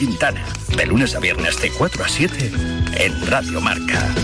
[0.00, 0.42] Quintana.
[0.74, 2.50] De lunes a viernes de 4 a 7
[2.94, 4.14] en Radio Marca.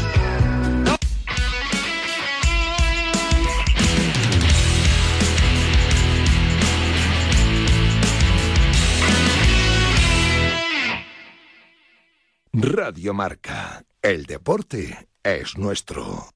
[12.54, 13.84] Radio Marca.
[14.00, 16.35] El deporte es nuestro.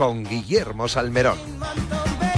[0.00, 1.36] con Guillermo Salmerón.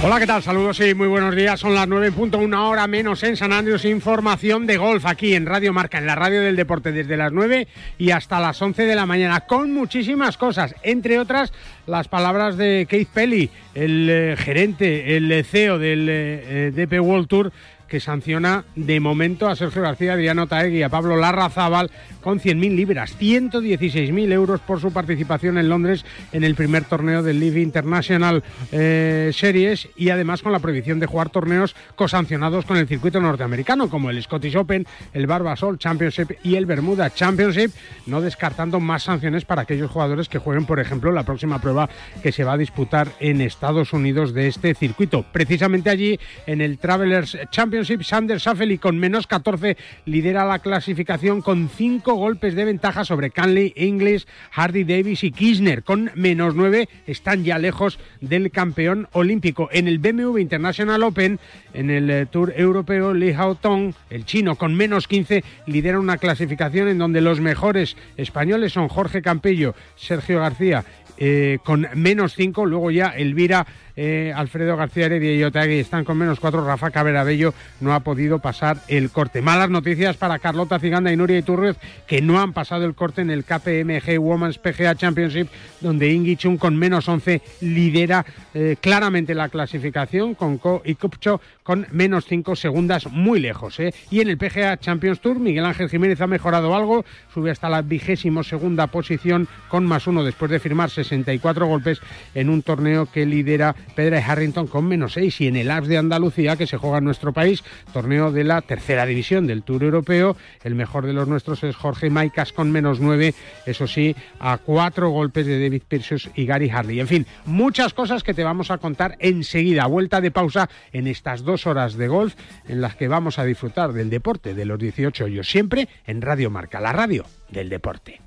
[0.03, 0.43] Hola, ¿qué tal?
[0.43, 1.61] Saludos y muy buenos días.
[1.61, 3.85] Son las 9.1 hora menos en San Andrés.
[3.85, 7.69] Información de golf aquí en Radio Marca, en la radio del deporte, desde las 9
[7.97, 10.75] y hasta las 11 de la mañana, con muchísimas cosas.
[10.83, 11.53] Entre otras,
[11.87, 17.29] las palabras de Keith Pelly, el eh, gerente, el eh, CEO del eh, DP World
[17.29, 17.53] Tour
[17.93, 21.91] que sanciona de momento a Sergio García, Diano Taegui y a Pablo Larrazábal
[22.21, 27.39] con 100.000 libras, 116.000 euros por su participación en Londres en el primer torneo del
[27.39, 32.87] Live International eh, Series y además con la prohibición de jugar torneos cosancionados con el
[32.87, 37.73] circuito norteamericano como el Scottish Open, el Barbasol Championship y el Bermuda Championship,
[38.07, 41.89] no descartando más sanciones para aquellos jugadores que jueguen, por ejemplo, la próxima prueba
[42.23, 45.25] que se va a disputar en Estados Unidos de este circuito.
[45.31, 51.69] Precisamente allí en el Travelers Championship, Sander Saffeli con menos 14 lidera la clasificación con
[51.69, 55.83] 5 golpes de ventaja sobre Canley, Inglis, Hardy Davis y Kirchner.
[55.83, 59.69] Con menos 9 están ya lejos del campeón olímpico.
[59.71, 61.39] En el BMW International Open,
[61.73, 66.87] en el eh, Tour Europeo, Li Haotong, el chino, con menos 15, lidera una clasificación
[66.87, 70.83] en donde los mejores españoles son Jorge Campello, Sergio García
[71.17, 76.17] eh, con menos 5, luego ya Elvira, eh, Alfredo García Heredia y Otagui están con
[76.17, 79.41] menos 4, Rafa Caberabello no ha podido pasar el corte.
[79.41, 81.77] Malas noticias para Carlota Ciganda y Nuria Iturrez
[82.07, 85.47] que no han pasado el corte en el KPMG Women's PGA Championship
[85.81, 91.41] donde Ingi Chung con menos 11 lidera eh, claramente la clasificación con Ko y Kupcho
[91.61, 93.79] con menos 5 segundas muy lejos.
[93.79, 93.93] ¿eh?
[94.09, 97.81] Y en el PGA Champions Tour Miguel Ángel Jiménez ha mejorado algo, sube hasta la
[97.81, 101.99] vigésimo segunda posición con más uno después de firmar 64 golpes
[102.33, 105.97] en un torneo que lidera Pedra Harrington con menos 6 y en el Abs de
[105.97, 110.35] Andalucía que se juega en nuestro país, torneo de la tercera división del Tour Europeo,
[110.63, 113.33] el mejor de los nuestros es Jorge Maicas con menos 9,
[113.65, 116.99] eso sí, a cuatro golpes de David Pearce y Gary Harley.
[116.99, 121.43] En fin, muchas cosas que te vamos a contar enseguida, vuelta de pausa en estas
[121.43, 122.35] dos horas de golf
[122.67, 126.49] en las que vamos a disfrutar del deporte de los 18 hoyos, siempre en Radio
[126.49, 128.21] Marca, la radio del deporte.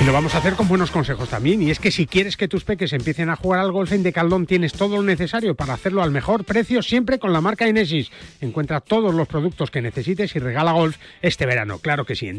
[0.00, 1.60] Y lo vamos a hacer con buenos consejos también.
[1.60, 4.46] Y es que si quieres que tus peques empiecen a jugar al golf en Decathlon,
[4.46, 8.10] tienes todo lo necesario para hacerlo al mejor precio, siempre con la marca Inesis.
[8.40, 11.80] Encuentra todos los productos que necesites y regala golf este verano.
[11.80, 12.38] Claro que sí, en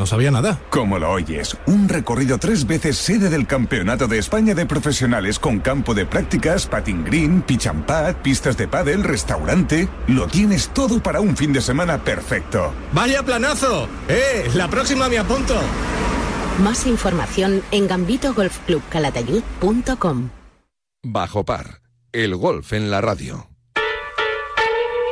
[0.00, 0.58] no sabía nada.
[0.70, 5.60] Como lo oyes, un recorrido tres veces sede del Campeonato de España de Profesionales con
[5.60, 9.90] campo de prácticas, patin green, pitch and pad, pistas de pádel, restaurante.
[10.08, 12.72] Lo tienes todo para un fin de semana perfecto.
[12.94, 13.90] ¡Vaya planazo!
[14.08, 14.48] ¡Eh!
[14.54, 15.60] La próxima me apunto.
[16.64, 20.30] Más información en gambitogolfclubcalatayud.com.
[21.02, 23.49] Bajo par, el golf en la radio.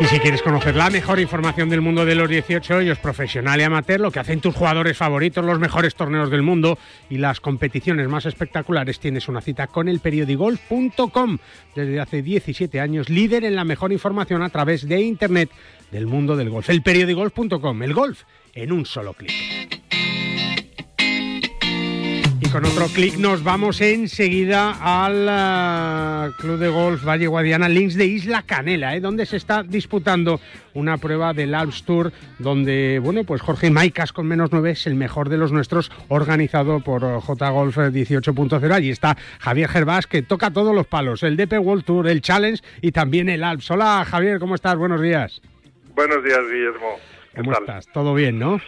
[0.00, 3.64] Y si quieres conocer la mejor información del mundo de los 18 hoyos profesional y
[3.64, 6.78] amateur, lo que hacen tus jugadores favoritos, los mejores torneos del mundo
[7.10, 11.38] y las competiciones más espectaculares, tienes una cita con el periodigolf.com.
[11.74, 15.50] Desde hace 17 años, líder en la mejor información a través de Internet
[15.90, 16.70] del mundo del golf.
[16.70, 18.22] El periodigolf.com, el golf
[18.54, 19.77] en un solo clic.
[22.48, 27.94] Y con otro clic nos vamos enseguida al ah, Club de Golf Valle Guadiana Links
[27.94, 29.00] de Isla Canela, ¿eh?
[29.00, 30.40] donde se está disputando
[30.72, 34.94] una prueba del Alps Tour, donde, bueno, pues Jorge Maicas con menos 9 es el
[34.94, 38.72] mejor de los nuestros, organizado por eh, J Golf 18.0.
[38.72, 42.62] Allí está Javier Gervás, que toca todos los palos, el DP World Tour, el Challenge
[42.80, 43.70] y también el Alps.
[43.70, 44.76] Hola Javier, ¿cómo estás?
[44.76, 45.42] Buenos días.
[45.94, 46.98] Buenos días, Guillermo.
[47.34, 47.62] ¿Qué ¿Cómo tal?
[47.64, 47.88] estás?
[47.92, 48.58] ¿Todo bien, no?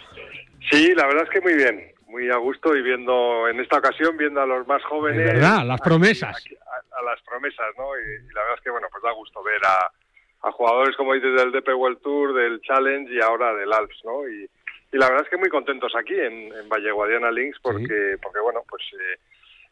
[0.69, 4.17] Sí, la verdad es que muy bien, muy a gusto y viendo, en esta ocasión,
[4.17, 5.25] viendo a los más jóvenes.
[5.27, 6.37] Es verdad, las promesas.
[6.37, 7.97] aquí, a, a las promesas, ¿no?
[7.97, 11.13] Y, y la verdad es que, bueno, pues da gusto ver a, a jugadores, como
[11.13, 14.27] dices, del DP World Tour, del Challenge y ahora del Alps, ¿no?
[14.27, 14.49] Y,
[14.91, 18.39] y la verdad es que muy contentos aquí en, en Valle Guadiana Links porque, porque
[18.41, 19.19] bueno, pues eh,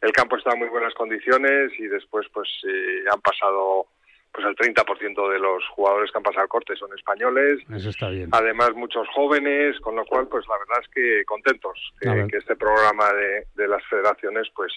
[0.01, 3.87] el campo está en muy buenas condiciones y después, pues, eh, han pasado,
[4.31, 7.59] pues el 30% de los jugadores que han pasado el corte son españoles.
[7.73, 8.29] Eso está bien.
[8.31, 12.55] Además, muchos jóvenes, con lo cual, pues la verdad es que contentos que, que este
[12.55, 14.71] programa de, de las federaciones, pues,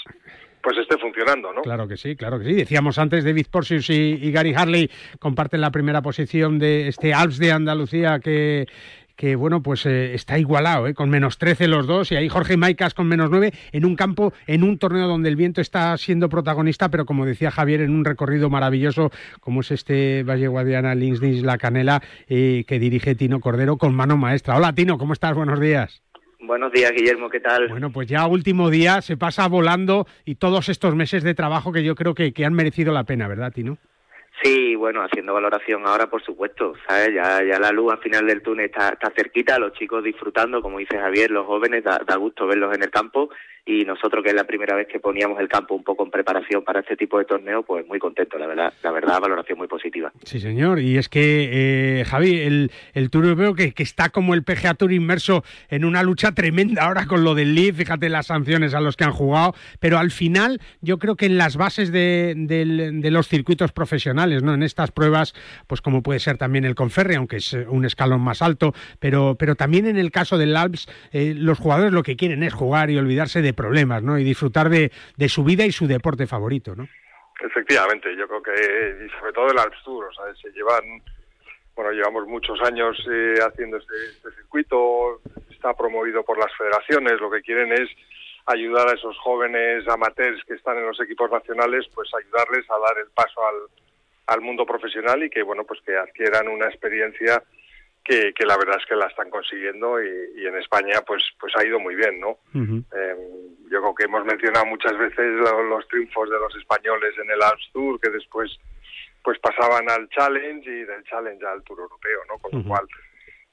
[0.62, 1.62] pues esté funcionando, ¿no?
[1.62, 2.54] Claro que sí, claro que sí.
[2.54, 7.38] Decíamos antes, David Porcius y, y Gary Harley comparten la primera posición de este Alps
[7.38, 8.66] de Andalucía que,
[9.16, 10.95] que bueno, pues eh, está igualado, ¿eh?
[10.95, 14.33] con menos 13 los dos, y ahí Jorge Maicas con menos 9, en un campo,
[14.47, 18.04] en un torneo donde el viento está siendo protagonista, pero como decía Javier, en un
[18.04, 23.40] recorrido maravilloso, como es este Valle Guadiana Links de Isla Canela, eh, que dirige Tino
[23.40, 24.57] Cordero con mano maestra.
[24.57, 25.35] Hola Tino, ¿cómo estás?
[25.35, 26.02] Buenos días.
[26.45, 27.69] Buenos días, Guillermo, ¿qué tal?
[27.69, 31.85] Bueno, pues ya último día se pasa volando y todos estos meses de trabajo que
[31.85, 33.78] yo creo que, que han merecido la pena, ¿verdad, Tino?
[34.42, 37.14] Sí, bueno, haciendo valoración ahora, por supuesto, ¿sabes?
[37.14, 40.99] Ya, ya la luz al final del túnel está, cerquita, los chicos disfrutando, como dice
[40.99, 43.30] Javier, los jóvenes, da gusto verlos en el campo
[43.64, 46.64] y nosotros, que es la primera vez que poníamos el campo un poco en preparación
[46.64, 50.12] para este tipo de torneo, pues muy contentos, la verdad, la verdad, valoración muy positiva.
[50.25, 50.81] Sí, señor.
[50.81, 54.75] Y es que, eh, Javi, el, el Tour Europeo que, que está como el PGA
[54.75, 58.81] Tour inmerso en una lucha tremenda ahora con lo del Leaf, fíjate las sanciones a
[58.81, 63.00] los que han jugado, pero al final yo creo que en las bases de, del-
[63.00, 64.54] de los circuitos profesionales, ¿no?
[64.54, 65.35] En estas pruebas,
[65.69, 69.37] pues como puede ser también el Conferri, aunque es eh, un escalón más alto, pero,
[69.38, 72.90] pero también en el caso del Alps, eh, los jugadores lo que quieren es jugar
[72.90, 74.18] y olvidarse de problemas, ¿no?
[74.18, 76.88] Y disfrutar de, de su vida y su deporte favorito, ¿no?
[77.40, 81.02] Efectivamente, yo creo que, y sobre todo el Alps Tour, o sea, se llevan,
[81.75, 87.30] bueno, llevamos muchos años eh, haciendo este, este circuito, está promovido por las federaciones, lo
[87.30, 87.88] que quieren es
[88.47, 92.99] ayudar a esos jóvenes amateurs que están en los equipos nacionales, pues ayudarles a dar
[92.99, 93.56] el paso al,
[94.26, 97.42] al mundo profesional y que, bueno, pues que adquieran una experiencia
[98.04, 101.52] que, que la verdad es que la están consiguiendo y, y en España pues pues
[101.56, 102.38] ha ido muy bien, ¿no?
[102.97, 103.16] Eh,
[103.71, 107.42] yo creo que hemos mencionado muchas veces lo- los triunfos de los españoles en el
[107.42, 108.59] Alps Tour, que después
[109.25, 112.38] pues pasaban al Challenge y del Challenge al Tour Europeo, ¿no?
[112.38, 112.87] Con lo cual,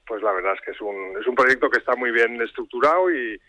[0.08, 3.12] pues la verdad es que es un, es un proyecto que está muy bien estructurado
[3.12, 3.39] y,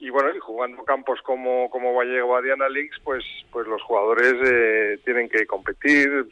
[0.00, 4.98] y bueno, y jugando campos como, como Valle Guadiana Links, pues, pues los jugadores eh,
[5.04, 6.26] tienen que competir.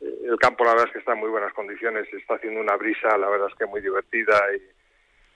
[0.00, 3.18] El campo la verdad es que está en muy buenas condiciones, está haciendo una brisa,
[3.18, 4.34] la verdad es que muy divertida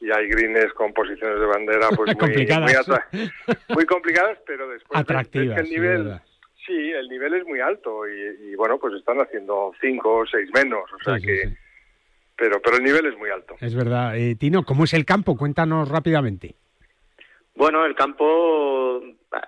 [0.00, 2.62] y, y hay greens con posiciones de bandera pues muy, Complicadas.
[2.62, 3.32] muy, atra-
[3.68, 6.20] muy complicadas, pero después Atractivas, que el sí, nivel,
[6.66, 10.48] sí, el nivel es muy alto y, y, bueno, pues están haciendo cinco o seis
[10.54, 11.54] menos, o sea Sí, sí, que, sí.
[12.36, 13.56] pero pero el nivel es muy alto.
[13.60, 14.16] Es verdad.
[14.16, 15.36] Eh, Tino, ¿cómo es el campo?
[15.36, 16.54] Cuéntanos rápidamente.
[17.56, 19.00] Bueno, el campo,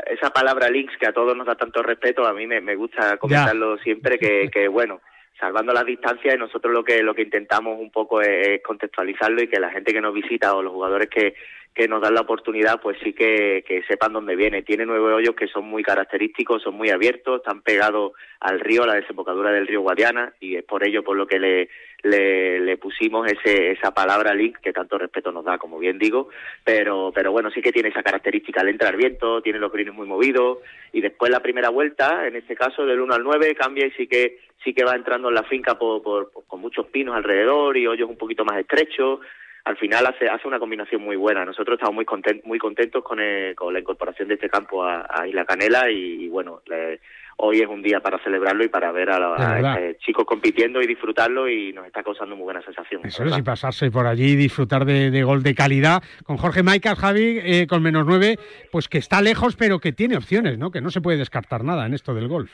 [0.06, 3.16] esa palabra links que a todos nos da tanto respeto, a mí me, me gusta
[3.16, 5.00] comentarlo siempre, que, que bueno,
[5.38, 9.42] salvando las distancias y nosotros lo que lo que intentamos un poco es, es contextualizarlo
[9.42, 11.34] y que la gente que nos visita o los jugadores que,
[11.76, 14.62] que nos dan la oportunidad pues sí que, que sepan dónde viene.
[14.62, 18.86] Tiene nueve hoyos que son muy característicos, son muy abiertos, están pegados al río, a
[18.86, 21.68] la desembocadura del río Guadiana y es por ello por lo que le,
[22.02, 26.30] le, le pusimos ese, esa palabra link que tanto respeto nos da, como bien digo,
[26.64, 30.06] pero, pero bueno, sí que tiene esa característica al entrar viento, tiene los greens muy
[30.06, 30.58] movidos
[30.94, 34.06] y después la primera vuelta, en este caso del 1 al 9, cambia y sí
[34.06, 37.76] que sí que va entrando en la finca por, por- por- con muchos pinos alrededor
[37.76, 39.20] y hoyos un poquito más estrechos.
[39.66, 41.44] Al final hace, hace una combinación muy buena.
[41.44, 45.04] Nosotros estamos muy contentos, muy contentos con, el- con la incorporación de este campo a,
[45.10, 47.00] a Isla Canela y, y bueno, le-
[47.38, 49.82] hoy es un día para celebrarlo y para ver a, verdad.
[49.82, 53.00] este chicos compitiendo y disfrutarlo y nos está causando muy buena sensación.
[53.04, 56.00] Eso es, y pasarse por allí y disfrutar de, de gol de calidad.
[56.24, 58.38] Con Jorge Maicas, Javi, eh, con menos nueve,
[58.70, 60.70] pues que está lejos, pero que tiene opciones, ¿no?
[60.70, 62.52] Que no se puede descartar nada en esto del golf.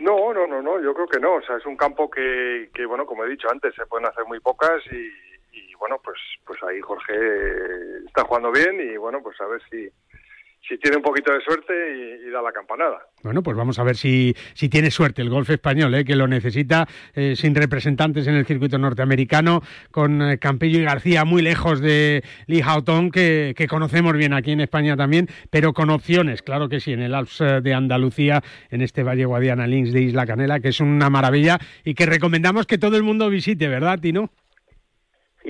[0.00, 1.34] No, no, no, no, yo creo que no.
[1.36, 4.24] O sea, es un campo que, que bueno, como he dicho antes, se pueden hacer
[4.26, 4.96] muy pocas y,
[5.80, 9.90] bueno, pues pues ahí Jorge eh, está jugando bien y bueno, pues a ver si
[10.70, 11.72] si tiene un poquito de suerte
[12.26, 13.08] y, da la campanada.
[13.24, 16.04] Bueno, pues vamos a ver si, si tiene suerte el golf español, ¿eh?
[16.04, 21.24] que lo necesita eh, sin representantes en el circuito norteamericano, con eh, Campillo y García
[21.24, 25.90] muy lejos de Lee Houghton, que, que conocemos bien aquí en España también, pero con
[25.90, 30.02] opciones, claro que sí, en el Alps de Andalucía, en este Valle Guadiana Links de
[30.02, 33.98] Isla Canela, que es una maravilla y que recomendamos que todo el mundo visite, ¿verdad,
[33.98, 34.30] Tino?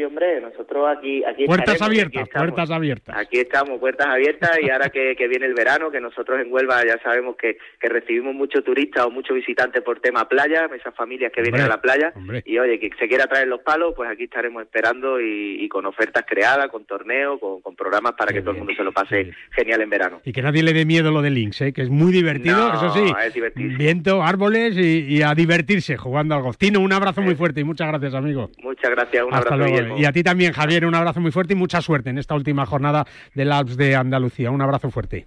[0.00, 1.22] Sí, hombre, nosotros aquí...
[1.24, 3.16] aquí Puertas estaremos, abiertas, aquí puertas abiertas.
[3.18, 6.82] Aquí estamos, puertas abiertas, y ahora que, que viene el verano, que nosotros en Huelva
[6.86, 11.30] ya sabemos que, que recibimos muchos turistas o muchos visitantes por tema playa, esas familias
[11.32, 12.42] que vienen a la playa, hombre.
[12.46, 15.84] y oye, que se quiera traer los palos, pues aquí estaremos esperando y, y con
[15.84, 19.32] ofertas creadas, con torneos, con, con programas para que todo el mundo se lo pase
[19.50, 20.20] genial en verano.
[20.24, 21.72] Y que nadie le dé miedo lo de Links, ¿eh?
[21.74, 23.12] que es muy divertido, No, eso sí.
[23.22, 23.54] es.
[23.76, 26.56] Viento, árboles y, y a divertirse jugando al golf.
[26.56, 28.50] Tino, un abrazo muy fuerte y muchas gracias, amigo.
[28.80, 29.98] Muchas gracias, un Hasta abrazo, luego.
[29.98, 32.64] Y a ti también, Javier, un abrazo muy fuerte y mucha suerte en esta última
[32.64, 34.50] jornada del Alps de Andalucía.
[34.50, 35.26] Un abrazo fuerte.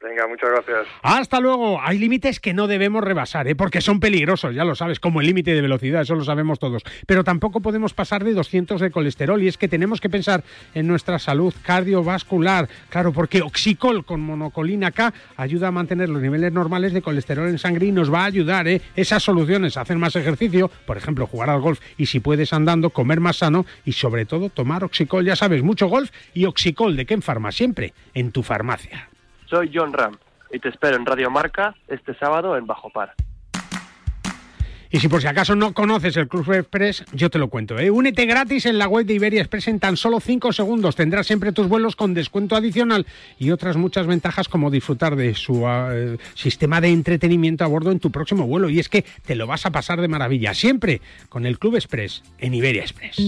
[0.00, 0.86] Venga, muchas gracias.
[1.02, 1.80] Hasta luego.
[1.82, 3.56] Hay límites que no debemos rebasar, ¿eh?
[3.56, 6.84] porque son peligrosos, ya lo sabes, como el límite de velocidad, eso lo sabemos todos.
[7.06, 10.86] Pero tampoco podemos pasar de 200 de colesterol y es que tenemos que pensar en
[10.86, 12.68] nuestra salud cardiovascular.
[12.90, 17.58] Claro, porque Oxicol con monocolina K ayuda a mantener los niveles normales de colesterol en
[17.58, 18.68] sangre y nos va a ayudar.
[18.68, 18.80] ¿eh?
[18.94, 23.18] Esas soluciones, hacer más ejercicio, por ejemplo, jugar al golf y si puedes andando, comer
[23.18, 25.24] más sano y sobre todo tomar Oxicol.
[25.24, 29.07] Ya sabes, mucho golf y Oxicol de Ken Pharma, siempre en tu farmacia.
[29.48, 30.16] Soy John Ram
[30.50, 33.14] y te espero en Radio Marca este sábado en Bajo Par.
[34.90, 37.78] Y si por si acaso no conoces el Club Express, yo te lo cuento.
[37.78, 37.90] ¿eh?
[37.90, 40.96] Únete gratis en la web de Iberia Express en tan solo 5 segundos.
[40.96, 43.06] Tendrás siempre tus vuelos con descuento adicional
[43.38, 48.00] y otras muchas ventajas como disfrutar de su eh, sistema de entretenimiento a bordo en
[48.00, 48.70] tu próximo vuelo.
[48.70, 52.22] Y es que te lo vas a pasar de maravilla, siempre con el Club Express
[52.38, 53.18] en Iberia Express.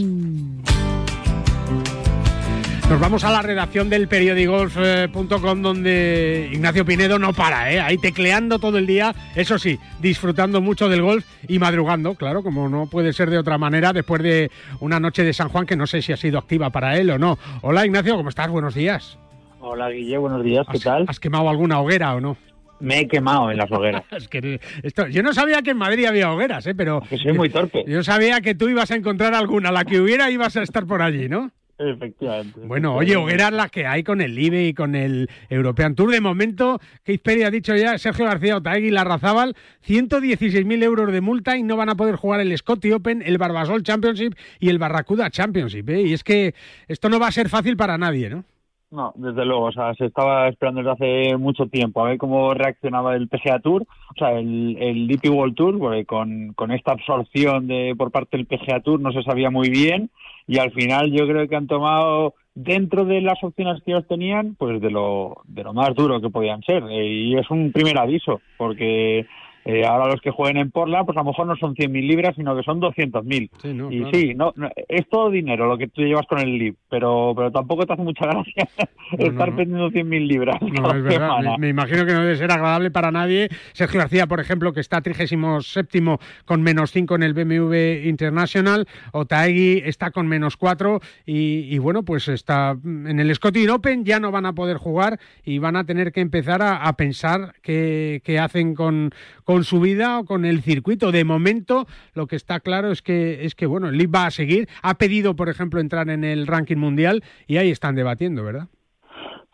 [2.90, 7.78] Nos vamos a la redacción del periodigolf.com donde Ignacio Pinedo no para, ¿eh?
[7.78, 12.68] ahí tecleando todo el día, eso sí, disfrutando mucho del golf y madrugando, claro, como
[12.68, 15.87] no puede ser de otra manera después de una noche de San Juan que no
[15.87, 17.38] sé si ha sido activa para él o no.
[17.62, 18.49] Hola Ignacio, ¿cómo estás?
[18.49, 19.16] Buenos días.
[19.61, 21.04] Hola Guille, buenos días, ¿qué ¿Has, tal?
[21.06, 22.37] ¿Has quemado alguna hoguera o no?
[22.80, 24.02] Me he quemado en las hogueras.
[24.11, 26.75] es que esto, yo no sabía que en Madrid había hogueras, ¿eh?
[26.75, 27.85] pero Que soy muy torpe.
[27.87, 31.02] yo sabía que tú ibas a encontrar alguna, la que hubiera ibas a estar por
[31.02, 31.52] allí, ¿no?
[31.82, 32.60] Efectivamente.
[32.62, 36.10] Bueno, oye, hogueras las que hay con el IBE y con el European Tour.
[36.10, 39.56] De momento, Keith Perry ha dicho ya, Sergio García Otaegui y Larrazábal,
[39.88, 43.82] 116.000 euros de multa y no van a poder jugar el Scotty Open, el Barbasol
[43.82, 45.88] Championship y el Barracuda Championship.
[45.88, 46.02] ¿eh?
[46.02, 46.54] Y es que
[46.87, 48.44] esto no va a ser fácil para nadie, ¿no?
[48.90, 52.52] No, desde luego, o sea, se estaba esperando desde hace mucho tiempo a ver cómo
[52.54, 56.92] reaccionaba el PGA Tour, o sea, el, el DP World Tour, porque con, con esta
[56.92, 60.11] absorción de por parte del PGA Tour no se sabía muy bien
[60.48, 64.57] y al final yo creo que han tomado dentro de las opciones que ellos tenían,
[64.57, 66.83] pues de lo, de lo más duro que podían ser.
[66.90, 69.24] Eh, y es un primer aviso, porque
[69.64, 72.35] eh, ahora los que jueguen en Portland, pues a lo mejor no son 100.000 libras,
[72.37, 73.51] sino que son 200.000.
[73.61, 74.18] Sí, no, y claro.
[74.18, 77.51] sí, no, no, es todo dinero lo que tú llevas con el LIB, pero, pero
[77.51, 78.68] tampoco te hace mucha gracia
[79.18, 79.57] estar no.
[79.57, 80.62] perdiendo 100.000 libras.
[80.62, 81.18] No, cada es verdad.
[81.18, 81.51] semana.
[81.53, 83.49] Me, me imagino que no debe ser agradable para nadie.
[83.73, 86.01] Sergio García, por ejemplo, que está 37
[86.44, 88.87] con menos 5 en el BMW International.
[89.12, 91.01] Otaegui está con menos 4.
[91.27, 94.05] Y, y bueno, pues está en el Scottish Open.
[94.05, 97.55] Ya no van a poder jugar y van a tener que empezar a, a pensar
[97.62, 99.12] qué, qué hacen con,
[99.50, 101.10] con su vida o con el circuito.
[101.10, 104.68] De momento, lo que está claro es que, es que bueno, el va a seguir.
[104.80, 108.68] Ha pedido, por ejemplo, entrar en el ranking mundial y ahí están debatiendo, ¿verdad?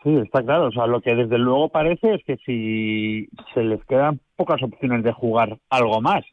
[0.03, 0.67] Sí, está claro.
[0.67, 5.03] O sea, lo que desde luego parece es que si se les quedan pocas opciones
[5.03, 6.23] de jugar algo más,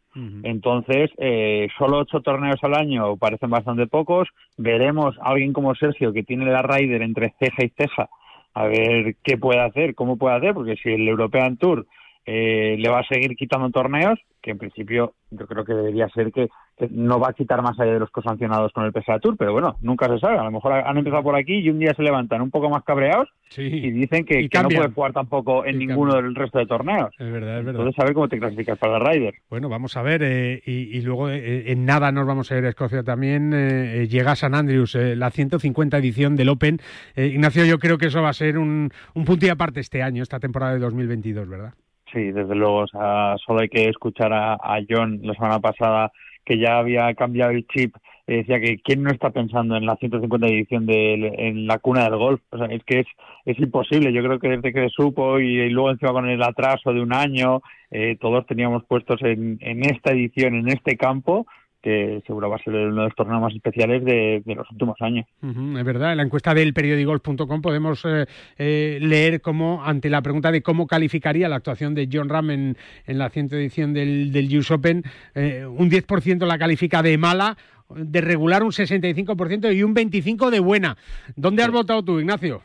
[0.43, 4.29] entonces eh, solo ocho torneos al año parecen bastante pocos.
[4.59, 8.11] Veremos a alguien como Sergio que tiene la Ryder entre ceja y ceja
[8.53, 11.87] a ver qué puede hacer, cómo puede hacer, porque si el European Tour
[12.27, 16.31] eh, le va a seguir quitando torneos, que en principio yo creo que debería ser
[16.33, 19.37] que, que no va a quitar más allá de los cosancionados con el PSA Tour,
[19.39, 20.39] pero bueno, nunca se sabe.
[20.39, 22.85] A lo mejor han empezado por aquí y un día se levantan un poco más
[22.85, 26.59] cabreados y dicen que, Y que no puede jugar tampoco en Y ninguno del resto
[26.59, 27.11] de torneos.
[27.19, 27.81] Es verdad, es verdad.
[27.81, 29.35] Entonces, a ver cómo te clasificas para la Ryder.
[29.49, 32.65] Bueno, vamos a ver, eh, y, y luego eh, en nada nos vamos a ir
[32.65, 33.53] a Escocia también.
[33.55, 36.79] eh, eh, llega a San Andrews, eh, la 150 edición del Open.
[37.17, 40.03] Eh, Ignacio, yo creo que eso va a ser un, un punto y aparte este
[40.03, 41.75] año, esta temporada de 2022, ¿verdad?
[42.15, 42.79] Sí, desde luego.
[42.79, 44.57] O sea, solo hay que escuchar a,
[44.89, 46.13] John la semana pasada
[46.45, 47.97] que ya había cambiado el chip.
[48.27, 52.05] eh, decía que quién no está pensando en la 150 edición de en la cuna
[52.05, 52.41] del golf.
[52.51, 53.07] O sea, es que es,
[53.45, 54.13] es imposible.
[54.13, 57.13] Yo creo que desde que supo y, y luego encima con el atraso de un
[57.13, 61.47] año, eh, todos teníamos puestos en, en esta edición, en este campo,
[61.85, 64.97] que seguro va a ser uno de los torneos más especiales de, de los últimos
[65.03, 65.27] años.
[65.43, 68.25] Es verdad, en la encuesta del periodigolf.com podemos eh,
[68.57, 72.79] eh, leer cómo, ante la pregunta de cómo calificaría la actuación de John Ram en,
[73.07, 75.03] en la 100 edición del, del US Open,
[75.35, 77.59] eh, un 10% la califica de mala,
[77.91, 80.97] de regular un 65% y un 25% de buena.
[81.37, 82.63] ¿Dónde has votado tú, Ignacio?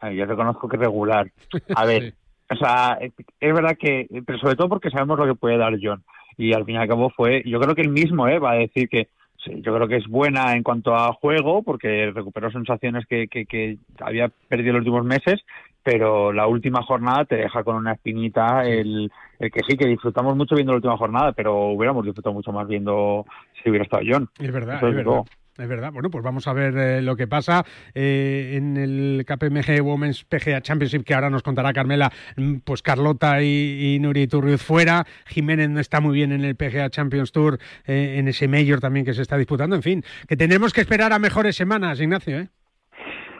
[0.00, 1.30] Ay, yo reconozco que regular.
[1.76, 2.14] A ver,
[2.50, 6.02] o sea, es verdad que, pero sobre todo porque sabemos lo que puede dar John.
[6.36, 8.56] Y al fin y al cabo fue, yo creo que él mismo eh, va a
[8.56, 9.08] decir que
[9.44, 13.46] sí, yo creo que es buena en cuanto a juego, porque recuperó sensaciones que, que,
[13.46, 15.40] que había perdido en los últimos meses,
[15.82, 20.36] pero la última jornada te deja con una espinita el, el que sí, que disfrutamos
[20.36, 23.26] mucho viendo la última jornada, pero hubiéramos disfrutado mucho más viendo
[23.62, 24.28] si hubiera estado John.
[24.38, 25.22] Es verdad, es verdad.
[25.58, 25.92] Es verdad.
[25.92, 30.62] Bueno, pues vamos a ver eh, lo que pasa eh, en el KPMG Women's PGA
[30.62, 32.10] Championship, que ahora nos contará Carmela.
[32.36, 35.04] Mm, Pues Carlota y, y Nuri fuera.
[35.26, 39.04] Jiménez no está muy bien en el PGA Champions Tour, eh, en ese Major también
[39.04, 39.76] que se está disputando.
[39.76, 42.38] En fin, que tendremos que esperar a mejores semanas, Ignacio.
[42.38, 42.48] ¿eh?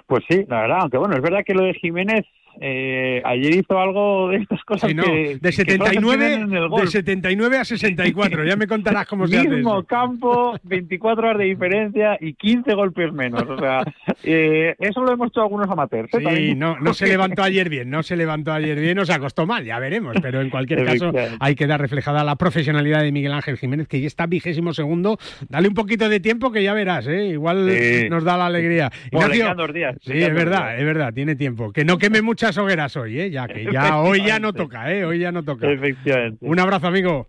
[0.07, 2.27] Pues sí, la verdad, aunque bueno, es verdad que lo de Jiménez
[2.60, 6.26] eh, ayer hizo algo de estas cosas Sí, no, que, de, que solo se 79,
[6.28, 6.90] tienen en el de golf.
[6.90, 8.44] 79 a 64.
[8.44, 9.86] Ya me contarás cómo se hace Mismo eso.
[9.86, 13.42] campo, 24 horas de diferencia y 15 golpes menos.
[13.42, 13.82] O sea,
[14.24, 16.12] eh, eso lo hemos hecho algunos amateurs.
[16.14, 16.18] ¿eh?
[16.36, 19.46] Sí, no, no se levantó ayer bien, no se levantó ayer bien, o se acostó
[19.46, 23.32] mal, ya veremos, pero en cualquier caso hay que dar reflejada la profesionalidad de Miguel
[23.32, 25.18] Ángel Jiménez, que ya está vigésimo segundo.
[25.48, 27.26] Dale un poquito de tiempo que ya verás, ¿eh?
[27.28, 28.08] igual Sí.
[28.08, 28.90] nos da la alegría.
[29.10, 31.72] Ignacio, días, Sí, es verdad, es verdad, tiene tiempo.
[31.72, 33.31] Que no queme muchas hogueras hoy, ¿eh?
[33.31, 35.05] ya que ya hoy ya no toca, ¿eh?
[35.05, 35.70] hoy ya no toca.
[35.70, 36.38] Efectivamente.
[36.40, 37.28] Un abrazo, amigo.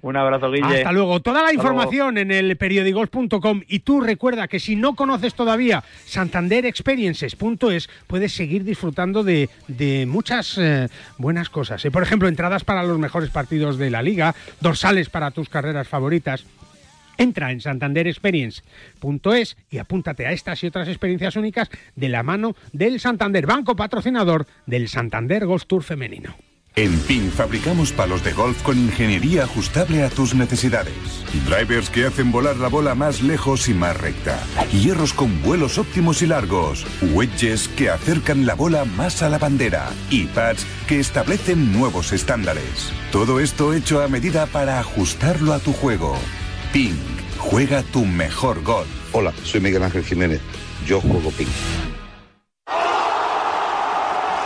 [0.00, 0.78] Un abrazo, Guille.
[0.78, 1.20] Hasta luego.
[1.20, 7.90] Toda la información en el periodigolf.com y tú recuerda que si no conoces todavía santanderexperiences.es
[8.06, 11.84] puedes seguir disfrutando de, de muchas eh, buenas cosas.
[11.84, 15.88] Eh, Por ejemplo, entradas para los mejores partidos de la liga, dorsales para tus carreras
[15.88, 16.46] favoritas.
[17.18, 23.00] Entra en santanderexperience.es y apúntate a estas y otras experiencias únicas de la mano del
[23.00, 26.34] Santander, banco patrocinador del Santander Golf Tour Femenino.
[26.74, 30.94] En PIN fabricamos palos de golf con ingeniería ajustable a tus necesidades.
[31.46, 34.42] Drivers que hacen volar la bola más lejos y más recta.
[34.72, 36.86] Hierros con vuelos óptimos y largos.
[37.12, 39.90] Wedges que acercan la bola más a la bandera.
[40.08, 42.90] Y pads que establecen nuevos estándares.
[43.10, 46.16] Todo esto hecho a medida para ajustarlo a tu juego.
[46.72, 46.96] Ping,
[47.36, 48.88] juega tu mejor golf.
[49.12, 50.40] Hola, soy Miguel Ángel Jiménez.
[50.86, 51.46] Yo juego ping.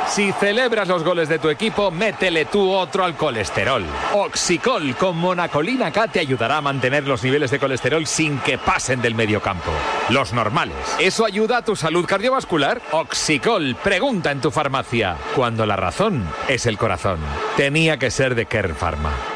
[0.08, 3.84] Si celebras los goles de tu equipo, métele tú otro al colesterol.
[4.12, 9.00] Oxicol con monacolina K te ayudará a mantener los niveles de colesterol sin que pasen
[9.00, 9.70] del medio campo.
[10.08, 10.74] Los normales.
[10.98, 12.82] ¿Eso ayuda a tu salud cardiovascular?
[12.90, 15.16] Oxicol, pregunta en tu farmacia.
[15.36, 17.20] Cuando la razón es el corazón.
[17.56, 19.35] Tenía que ser de Kern Pharma.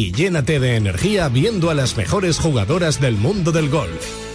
[0.09, 4.31] llénate de energía viendo a las mejores jugadoras del mundo del golf.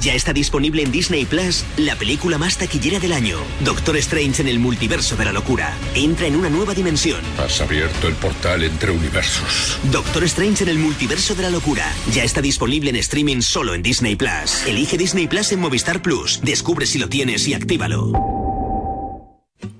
[0.00, 4.48] Ya está disponible en Disney Plus la película más taquillera del año, Doctor Strange en
[4.48, 5.74] el multiverso de la locura.
[5.94, 7.20] Entra en una nueva dimensión.
[7.38, 9.78] Has abierto el portal entre universos.
[9.92, 11.84] Doctor Strange en el multiverso de la locura.
[12.14, 14.64] Ya está disponible en streaming solo en Disney Plus.
[14.66, 16.40] Elige Disney Plus en Movistar Plus.
[16.42, 18.10] Descubre si lo tienes y actívalo.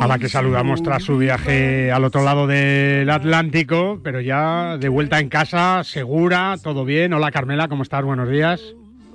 [0.00, 4.88] A la que saludamos tras su viaje al otro lado del Atlántico, pero ya de
[4.88, 7.12] vuelta en casa, segura, todo bien.
[7.12, 8.02] Hola Carmela, ¿cómo estás?
[8.04, 8.74] Buenos días.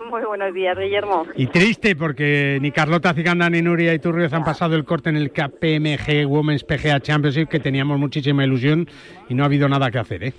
[0.09, 1.25] Muy buenos días, Guillermo.
[1.35, 5.31] Y triste porque ni Carlota Ciganda ni Nuria Iturrioz han pasado el corte en el
[5.31, 8.87] KPMG Women's PGA Championship, que teníamos muchísima ilusión
[9.27, 10.33] y no ha habido nada que hacer, ¿eh?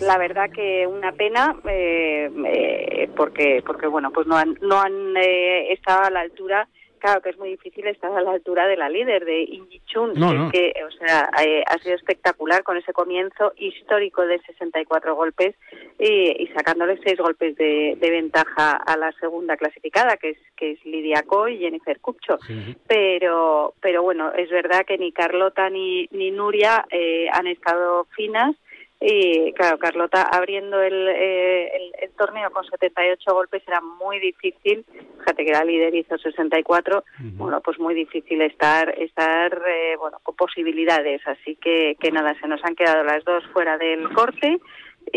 [0.00, 5.16] La verdad que una pena eh, eh, porque porque bueno pues no han no han
[5.16, 8.76] eh, estado a la altura claro que es muy difícil estar a la altura de
[8.76, 10.50] la líder de Inji Chun No, es no.
[10.50, 15.54] que o sea eh, ha sido espectacular con ese comienzo histórico de 64 golpes
[15.98, 20.72] y, y sacándole seis golpes de, de ventaja a la segunda clasificada que es que
[20.72, 22.38] es Lidia Ko y Jennifer Kupcho
[22.86, 28.54] pero pero bueno es verdad que ni Carlota ni ni Nuria eh, han estado finas
[29.00, 34.84] y claro, Carlota abriendo el, eh, el, el torneo con 78 golpes era muy difícil.
[35.18, 37.04] Fíjate que la líder hizo 64.
[37.36, 41.20] Bueno, pues muy difícil estar, estar eh, bueno, con posibilidades.
[41.26, 44.58] Así que, que nada, se nos han quedado las dos fuera del corte.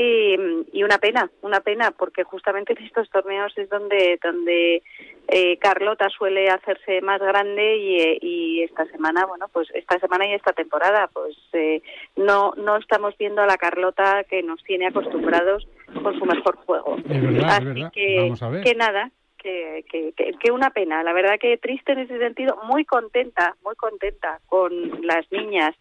[0.02, 0.38] Y,
[0.72, 4.82] y una pena, una pena, porque justamente en estos torneos es donde, donde
[5.28, 10.26] eh, Carlota suele hacerse más grande y, eh, y esta semana, bueno, pues esta semana
[10.26, 11.82] y esta temporada, pues eh,
[12.16, 15.68] no, no estamos viendo a la Carlota que nos tiene acostumbrados
[16.02, 16.96] con su mejor juego.
[17.10, 17.92] Es verdad, es Así verdad.
[17.92, 18.64] que, Vamos a ver.
[18.64, 21.04] que nada, que, que, que una pena.
[21.04, 25.76] La verdad que triste en ese sentido, muy contenta, muy contenta con las niñas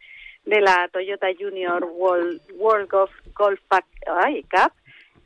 [0.49, 3.85] de la Toyota Junior World, World Golf, Golf Pac-
[4.25, 4.73] ay, Cup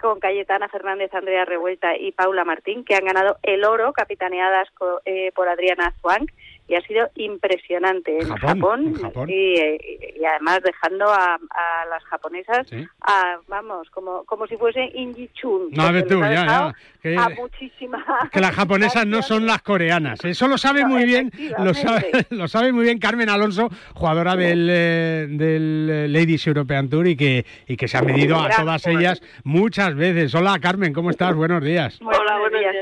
[0.01, 4.69] con Cayetana Fernández, Andrea Revuelta y Paula Martín, que han ganado el oro, capitaneadas
[5.05, 6.27] eh, por Adriana Zhuang,
[6.69, 9.29] y ha sido impresionante en Japón, Japón, en Japón.
[9.31, 12.87] Y, eh, y además dejando a, a las japonesas, Sí.
[13.03, 15.69] a, vamos, como, como si fuese Inji Chun.
[15.73, 16.75] No, a ver porque tú, ya, ya.
[17.03, 18.03] Que- A muchísimas.
[18.31, 20.25] que las japonesas no son las coreanas.
[20.25, 24.69] Eso lo sabe muy bien, lo sabe, lo sabe muy bien Carmen Alonso, jugadora del,
[24.71, 28.87] eh, del eh, Ladies European Tour y que, y que se ha medido a todas
[28.87, 30.35] ellas muchas veces.
[30.35, 31.35] Hola Carmen, ¿cómo estás?
[31.35, 31.99] Buenos días.
[32.03, 32.82] Hola, buenos días, chicos.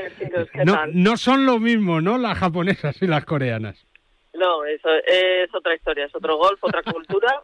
[0.65, 2.17] No, no son lo mismo, ¿no?
[2.17, 3.87] Las japonesas y las coreanas.
[4.33, 7.43] No, eso es otra historia, es otro golf, otra cultura.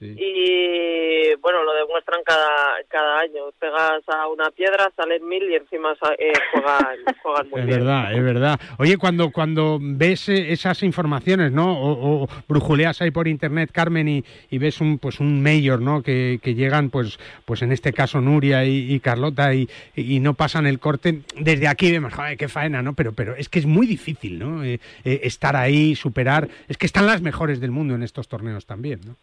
[0.00, 3.44] Y bueno, lo demuestran cada, cada año.
[3.58, 7.78] Pegas a una piedra, salen mil y encima eh, juegan, juegan muy Es bien.
[7.78, 8.60] verdad, es verdad.
[8.78, 11.72] Oye, cuando, cuando ves eh, esas informaciones, ¿no?
[11.80, 16.02] O, o brujuleas ahí por internet, Carmen, y, y ves un pues un mayor, ¿no?
[16.02, 20.34] Que, que llegan, pues, pues en este caso Nuria y, y Carlota y, y no
[20.34, 21.20] pasan el corte.
[21.38, 22.92] Desde aquí vemos, joder, qué faena, ¿no?
[22.94, 24.62] Pero, pero es que es muy difícil, ¿no?
[24.64, 26.23] Eh, eh, estar ahí, superar.
[26.68, 29.16] Es que están las mejores del mundo en estos torneos también, ¿no?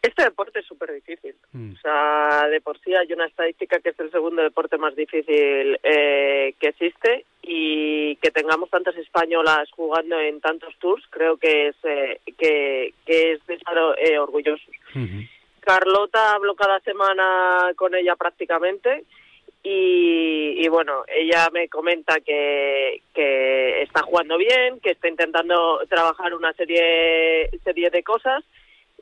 [0.00, 1.34] Este deporte es súper difícil.
[1.52, 1.72] Mm.
[1.72, 5.78] O sea, de por sí hay una estadística que es el segundo deporte más difícil
[5.82, 11.76] eh, que existe y que tengamos tantas españolas jugando en tantos tours, creo que es
[11.82, 14.74] eh, que, que es de estar eh, orgullosos.
[15.60, 19.04] Carlota hablo cada semana con ella prácticamente
[19.62, 26.34] y, y bueno, ella me comenta que, que está jugando bien, que está intentando trabajar
[26.34, 28.44] una serie serie de cosas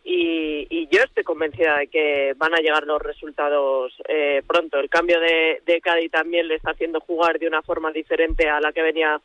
[0.03, 4.79] y, y yo estoy convencida de que van a llegar los resultados eh, pronto.
[4.79, 8.61] El cambio de, de Cádiz también le está haciendo jugar de una forma diferente a
[8.61, 9.21] la que venía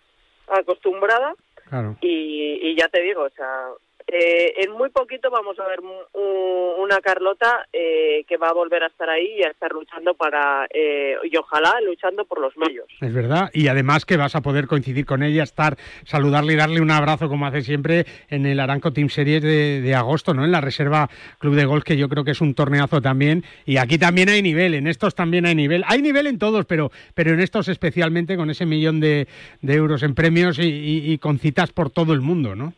[0.47, 1.35] acostumbrada.
[1.69, 1.95] Claro.
[2.01, 3.69] Y, y ya te digo, o sea,
[4.11, 8.53] eh, en muy poquito vamos a ver un- un- una Carlota eh, que va a
[8.53, 12.55] volver a estar ahí y a estar luchando para, eh, y ojalá luchando por los
[12.57, 12.85] medios.
[12.99, 16.81] Es verdad, y además que vas a poder coincidir con ella, estar, saludarle y darle
[16.81, 20.43] un abrazo como hace siempre en el Aranco Team Series de, agosto, ¿no?
[20.45, 23.43] En la Reserva Club de Golf, que yo creo que es un torneazo también.
[23.65, 25.83] Y aquí también hay nivel, en estos también hay nivel.
[25.87, 29.27] Hay nivel en todos, pero, pero en estos especialmente con ese millón de,
[29.61, 32.73] euros en premios y con citas por todo el mundo, ¿no?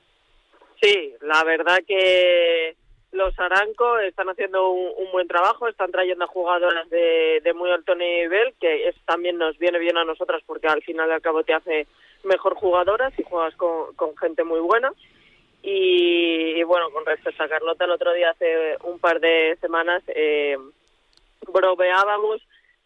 [0.84, 2.76] Sí, la verdad que
[3.14, 7.96] los Aranco están haciendo un, buen trabajo, están trayendo a jugadoras de, de muy alto
[7.96, 11.44] nivel, que es, también nos viene bien a nosotras porque al final y al cabo
[11.44, 11.88] te hace
[12.26, 14.92] mejor jugadoras y juegas con, con gente muy buena.
[15.62, 20.04] Y, y bueno, con respecto a Carlota, el otro día, hace un par de semanas,
[20.08, 20.58] eh,
[21.48, 22.42] bromeábamos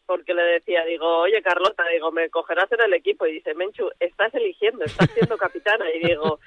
[0.05, 3.89] porque le decía, digo, oye Carlota, digo, me cogerás en el equipo y dice, Menchu,
[3.99, 6.39] estás eligiendo, estás siendo capitana y digo,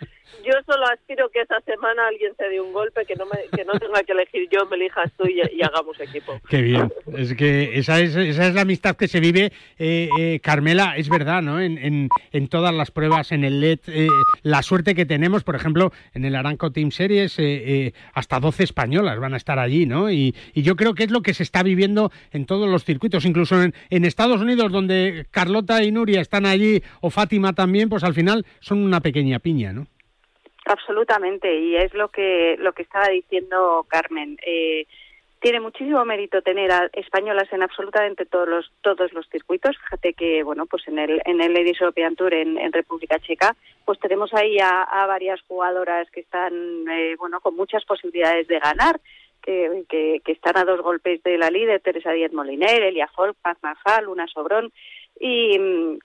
[0.44, 3.64] yo solo aspiro que esa semana alguien se dé un golpe que no me, que
[3.64, 6.40] no tenga que elegir yo, me elijas tú y, hagamos equipo.
[6.48, 6.92] Qué bien.
[7.16, 11.08] Es que esa es, esa es la amistad que se vive, eh, eh, Carmela, es
[11.08, 11.60] verdad, ¿no?
[11.60, 14.08] En, en, en todas las pruebas, en el LED, eh,
[14.42, 18.64] la suerte que tenemos, por ejemplo, en el Aranco Team Series, eh, eh, hasta 12
[18.64, 20.10] españolas van a estar allí, ¿no?
[20.10, 23.24] Y, y yo creo que es lo que se está viviendo en todos los circuitos,
[23.24, 28.04] incluso en, en Estados Unidos, donde Carlota y Nuria están allí, o Fátima también, pues
[28.04, 29.86] al final son una pequeña piña, ¿no?
[30.70, 34.38] Absolutamente, y es lo que lo que estaba diciendo Carmen.
[34.46, 34.86] Eh,
[35.40, 39.76] tiene muchísimo mérito tener a españolas en absolutamente todos los todos los circuitos.
[39.78, 43.98] Fíjate que bueno, pues en el en el Ladies European Tour en, República Checa, pues
[43.98, 46.52] tenemos ahí a, varias jugadoras que están
[46.88, 49.00] eh, bueno con muchas posibilidades de ganar.
[49.42, 53.38] Que, que, que están a dos golpes de la líder, Teresa Díaz Moliner, Elia Folk,
[53.40, 54.70] Paz Marfal, Luna Sobrón,
[55.18, 55.56] y,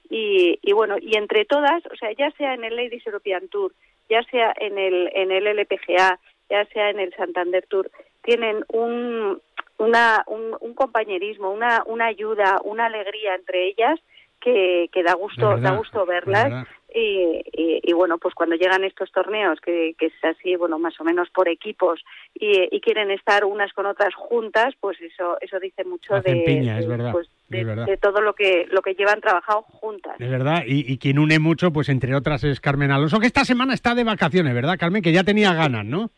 [0.09, 3.73] y, y bueno, y entre todas, o sea, ya sea en el Ladies European Tour,
[4.09, 7.89] ya sea en el, en el LPGA, ya sea en el Santander Tour,
[8.23, 9.41] tienen un,
[9.77, 13.99] una, un, un compañerismo, una, una ayuda, una alegría entre ellas
[14.39, 16.67] que, que da gusto, verdad, da gusto verlas.
[16.97, 20.97] Y, y, y bueno, pues cuando llegan estos torneos, que, que es así, bueno, más
[21.01, 22.01] o menos por equipos,
[22.33, 26.79] y, y quieren estar unas con otras juntas, pues eso eso dice mucho de, piña,
[26.79, 27.85] es de, verdad, pues, es de- verdad.
[27.85, 30.15] de todo lo que lo que llevan trabajado juntas.
[30.21, 33.43] Es verdad, y, y quien une mucho, pues entre otras es Carmen Alonso, que esta
[33.43, 35.01] semana está de vacaciones, ¿verdad, Carmen?
[35.03, 36.09] Que ya tenía ganas, ¿no?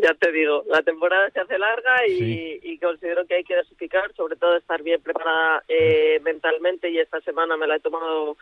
[0.00, 2.60] Ya te digo, la temporada se hace larga y, Sí.
[2.62, 7.20] y considero que hay que dosificar, sobre todo estar bien preparada eh, mentalmente y esta
[7.22, 8.36] semana me la he tomado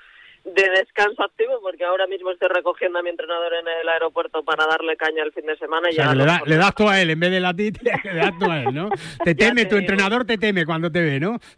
[0.46, 4.64] de descanso activo porque ahora mismo estoy recogiendo a mi entrenador en el aeropuerto para
[4.66, 5.88] darle caña el fin de semana.
[5.88, 7.40] O y sea, ya que le, da- le das tú a él, en vez de
[7.40, 8.88] la ti, te- le das tú a él, ¿no?
[9.24, 11.38] Te teme, tu entrenador te teme cuando te ve, ¿no?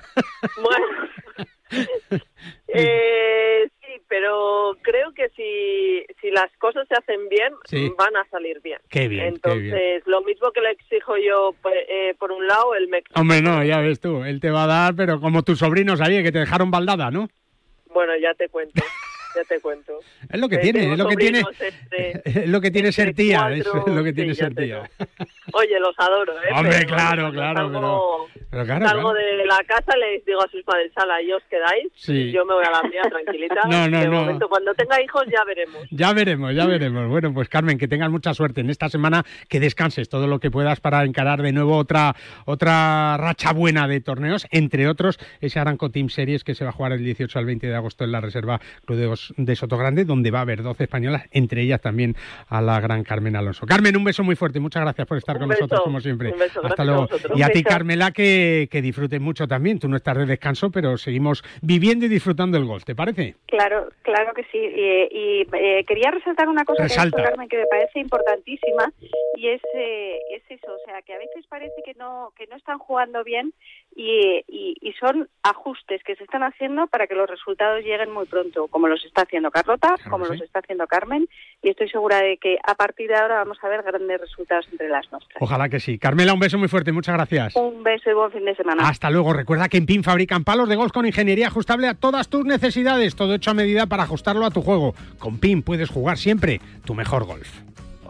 [2.69, 7.93] Eh, sí, pero creo que si, si las cosas se hacen bien, Sí.
[7.99, 8.79] van a salir bien.
[8.89, 10.03] Qué bien, qué Entonces, bien.
[10.07, 13.21] lo mismo que le exijo yo, pues, eh, por un lado, él me exige.
[13.21, 16.23] Hombre, no, ya ves tú, él te va a dar, pero como tus sobrinos ahí,
[16.23, 17.29] que te dejaron baldada, ¿no?
[17.93, 18.83] Bueno, ya te cuento,
[19.43, 19.99] ya te cuento.
[20.31, 23.15] Es lo que Eh, tiene, es lo que tiene, este, es lo que tiene ser
[23.15, 24.91] tía, es lo que tiene sí, ser tía.
[25.53, 26.49] Oye, los adoro, ¿eh?
[26.55, 29.27] Hombre, Pero, claro, claro, salgo, Pero claro, salgo claro.
[29.39, 32.13] de la casa, les digo a sus padres, sala, ahí os quedáis, Sí.
[32.13, 33.61] y yo me voy a la mía tranquilita.
[33.69, 34.21] No, no, de no.
[34.21, 35.87] momento, cuando tenga hijos ya veremos.
[35.91, 37.09] Ya veremos, ya veremos.
[37.09, 40.51] Bueno, pues Carmen, que tengas mucha suerte en esta semana, que descanses todo lo que
[40.51, 45.91] puedas para encarar de nuevo otra otra racha buena de torneos, entre otros ese Aranco
[45.91, 48.21] Team Series que se va a jugar el 18 al 20 de agosto en la
[48.21, 52.17] Reserva Club de, Os- de Sotogrande, donde va a haber 12 españolas, entre ellas también
[52.49, 53.67] a la gran Carmen Alonso.
[53.67, 56.33] Carmen, un beso muy fuerte, muchas gracias por estar Un con beso, nosotros como siempre.
[56.33, 57.09] un beso, Hasta a luego.
[57.35, 57.63] y a ti.
[57.63, 59.79] Carmela, que, que disfrutes mucho también.
[59.79, 63.35] Tú no estás de descanso, pero seguimos viviendo y disfrutando el golf, ¿te parece?
[63.47, 64.59] Claro, claro que sí.
[64.59, 67.11] Y, y, eh, quería resaltar una cosa que.
[67.11, 68.91] Carmen, que me parece importantísima
[69.37, 72.57] y es, eh, es eso, o sea, que a veces parece que no que no
[72.57, 73.53] están jugando bien
[73.99, 78.27] y, y, y son ajustes que se están haciendo para que los resultados lleguen muy
[78.27, 80.35] pronto, como los está haciendo Carlota, como sí.
[80.35, 81.29] los está haciendo Carmen,
[81.63, 84.89] y estoy segura de que a partir de ahora vamos a ver grandes resultados entre
[84.89, 85.43] las nuestras.
[85.43, 85.99] Ojalá que sí.
[85.99, 87.57] Carmela, un beso muy fuerte, muchas gracias.
[87.57, 88.89] Un beso y buen fin de semana.
[88.89, 89.33] Hasta luego.
[89.33, 93.17] Recuerda que en PIN fabrican palos de golf con ingeniería ajustable a todas tus necesidades.
[93.17, 94.95] Todo hecho a medida para ajustarlo a tu juego.
[95.19, 97.49] Con PIN puedes jugar siempre tu mejor golf.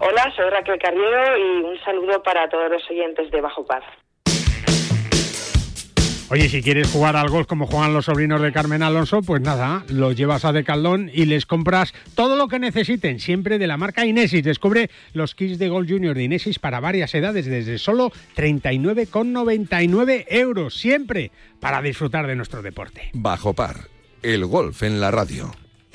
[0.01, 3.85] Hola, soy Raquel Carriero y un saludo para todos los oyentes de Bajo Paz.
[6.31, 9.83] Oye, si quieres jugar al golf como juegan los sobrinos de Carmen Alonso, pues nada,
[9.89, 14.05] los llevas a Decathlon y les compras todo lo que necesiten, siempre de la marca
[14.05, 14.45] Inesis.
[14.45, 20.79] Descubre los kits de Golf Junior de Inesis para varias edades desde solo 39,99 euros,
[20.79, 23.09] siempre para disfrutar de nuestro deporte.
[23.15, 23.89] Bajo par,
[24.23, 25.51] el golf en la radio.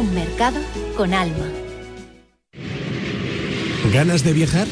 [0.00, 0.58] un mercado
[0.96, 1.46] con alma.
[3.92, 4.66] ¿Ganas de viajar?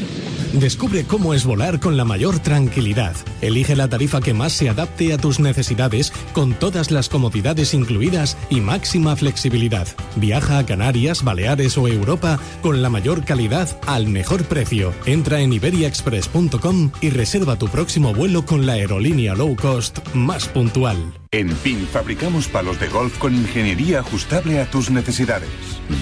[0.53, 3.15] Descubre cómo es volar con la mayor tranquilidad.
[3.41, 8.35] Elige la tarifa que más se adapte a tus necesidades con todas las comodidades incluidas
[8.49, 9.87] y máxima flexibilidad.
[10.15, 14.91] Viaja a Canarias, Baleares o Europa con la mayor calidad al mejor precio.
[15.05, 20.97] Entra en iberiaexpress.com y reserva tu próximo vuelo con la aerolínea low cost más puntual.
[21.31, 25.51] En PIN fabricamos palos de golf con ingeniería ajustable a tus necesidades.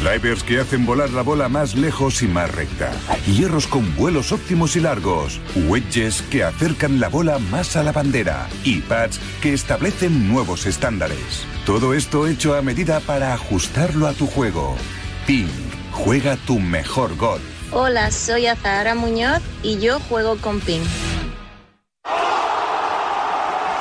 [0.02, 2.94] Drivers que hacen volar la bola más lejos y más recta.
[3.26, 5.40] Hierros con vuelos óptimos y largos.
[5.68, 8.48] Wedges que acercan la bola más a la bandera.
[8.64, 11.46] Y pads que establecen nuevos estándares.
[11.66, 14.76] Todo esto hecho a medida para ajustarlo a tu juego.
[15.26, 15.50] PIN.
[15.92, 17.42] Juega tu mejor golf.
[17.72, 20.84] Hola, soy Azahara Muñoz y yo juego con PIN.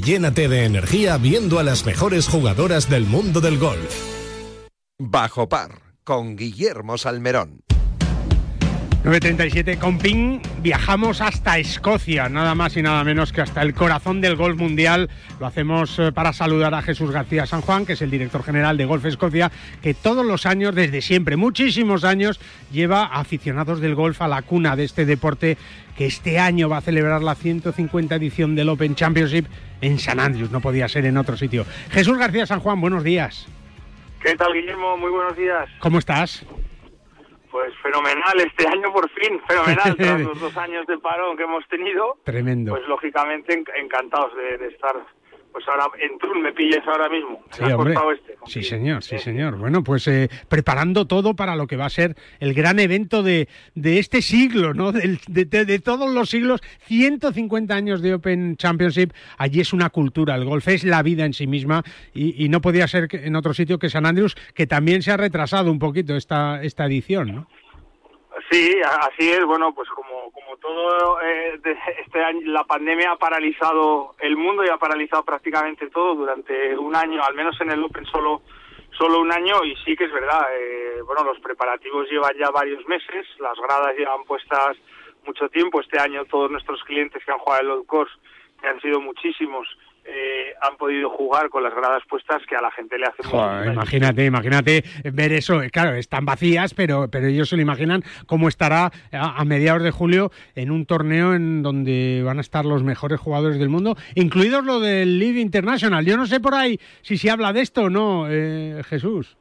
[0.00, 3.94] llénate de energía viendo a las mejores jugadoras del mundo del golf.
[4.98, 7.60] Bajo par, con Guillermo Salmerón.
[9.06, 14.20] 937 con Ping, viajamos hasta Escocia, nada más y nada menos que hasta el corazón
[14.20, 15.08] del golf mundial.
[15.38, 18.76] Lo hacemos eh, para saludar a Jesús García San Juan, que es el director general
[18.76, 22.40] de Golf Escocia, que todos los años, desde siempre, muchísimos años,
[22.72, 25.56] lleva aficionados del golf a la cuna de este deporte
[25.96, 29.46] que este año va a celebrar la 150 edición del Open Championship
[29.82, 31.64] en San Andrews, no podía ser en otro sitio.
[31.90, 33.46] Jesús García San Juan, buenos días.
[34.20, 34.96] ¿Qué tal, Guillermo?
[34.96, 35.68] Muy buenos días.
[35.78, 36.44] ¿Cómo estás?
[37.56, 41.66] Pues fenomenal este año por fin, fenomenal, tras los dos años de parón que hemos
[41.68, 42.18] tenido.
[42.22, 42.72] Tremendo.
[42.72, 44.94] Pues lógicamente en- encantados de, de estar,
[45.56, 47.96] pues ahora en Trun me pilles ahora mismo, Sí, hombre.
[47.96, 48.36] oeste.
[48.44, 49.56] Sí, señor, sí, señor.
[49.56, 53.48] Bueno, pues eh, preparando todo para lo que va a ser el gran evento de,
[53.74, 54.92] de este siglo, ¿no?
[54.92, 59.12] Del- de, de- de todos los siglos, 150 años de Open Championship.
[59.38, 61.82] Allí es una cultura, el golf es la vida en sí misma
[62.12, 65.10] y, y no podía ser que- en otro sitio que San Andrews, que también se
[65.12, 67.48] ha retrasado un poquito esta, esta edición, ¿no?
[68.50, 69.44] Sí, así es.
[69.44, 71.60] Bueno, pues como, como todo eh,
[72.04, 76.94] este año, la pandemia ha paralizado el mundo y ha paralizado prácticamente todo durante un
[76.94, 78.42] año, al menos en el Open solo
[78.96, 80.46] solo un año y sí que es verdad.
[80.58, 84.76] eh, bueno, los preparativos llevan ya varios meses, las gradas llevan puestas
[85.26, 85.80] mucho tiempo.
[85.80, 88.14] Este año todos nuestros clientes que han jugado el Old Course,
[88.60, 89.68] que han sido muchísimos,
[90.08, 93.72] eh, han podido jugar con las gradas puestas que a la gente le hace Joder,
[93.72, 95.62] imagínate, imagínate ver eso.
[95.62, 99.82] Eh, Claro, están vacías, pero, pero ellos se lo imaginan cómo estará a, a mediados
[99.82, 103.96] de julio en un torneo en donde van a estar los mejores jugadores del mundo,
[104.14, 106.04] incluidos lo del Live International.
[106.04, 109.36] Yo no sé por ahí si se habla de esto o no, eh, Jesús.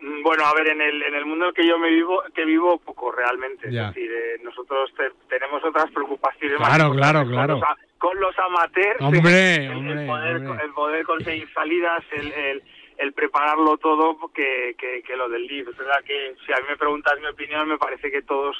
[0.00, 2.22] Mm, Bueno, a ver, en el, en el mundo en el que yo me vivo,
[2.34, 3.70] que vivo poco realmente.
[3.70, 3.88] Ya.
[3.88, 6.56] Es decir, eh, nosotros te- tenemos otras preocupaciones.
[6.58, 7.60] Claro, más claro, claro.
[8.00, 9.20] Con los amateurs, Hombre,
[9.66, 10.64] el, poder, hombre.
[10.64, 12.62] el poder conseguir salidas, el, el,
[12.96, 15.70] el prepararlo todo que, que, que lo del libro.
[15.70, 18.56] Es verdad que si a mí me preguntas mi opinión, me parece que todos,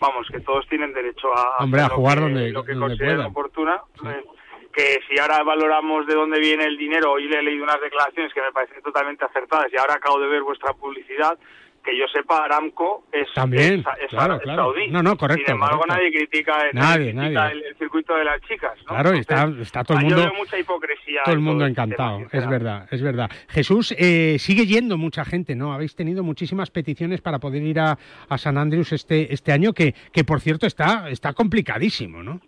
[0.00, 2.72] vamos, que todos tienen derecho a, Hombre, a hacer lo jugar que- donde- lo que
[2.74, 3.80] donde consideren oportuna.
[4.06, 4.24] Eh,
[4.72, 8.32] que si ahora valoramos de dónde viene el dinero, hoy le he leído unas declaraciones
[8.34, 11.36] que me parecen totalmente acertadas y ahora acabo de ver vuestra publicidad,
[11.82, 14.64] que yo sepa, Aramco es, También, es, es- claro, es claro.
[14.64, 14.88] saudí.
[14.88, 15.96] No, no, correcto, Sin embargo, correcto.
[15.96, 17.52] nadie critica, el, Nadie, critica nadie.
[17.52, 18.78] El, el circuito de las chicas.
[18.80, 18.84] ¿no?
[18.86, 20.30] Claro, y está, Entonces, está todo el yo mundo.
[20.30, 21.22] veo mucha hipocresía.
[21.24, 23.30] Todo el mundo este encantado, tema, es verdad, es verdad.
[23.48, 25.72] Jesús, eh, sigue yendo mucha gente, ¿no?
[25.72, 29.94] Habéis tenido muchísimas peticiones para poder ir a, a San Andrews este, este año, que,
[30.12, 32.40] que por cierto está, está complicadísimo, ¿no?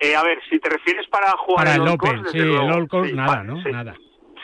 [0.00, 2.50] Eh, a ver, si te refieres para jugar Para el Old Open, Course, sí, desde
[2.50, 3.62] el luego, Old Course sí, nada, ¿no?
[3.62, 3.70] sí.
[3.72, 3.94] Nada.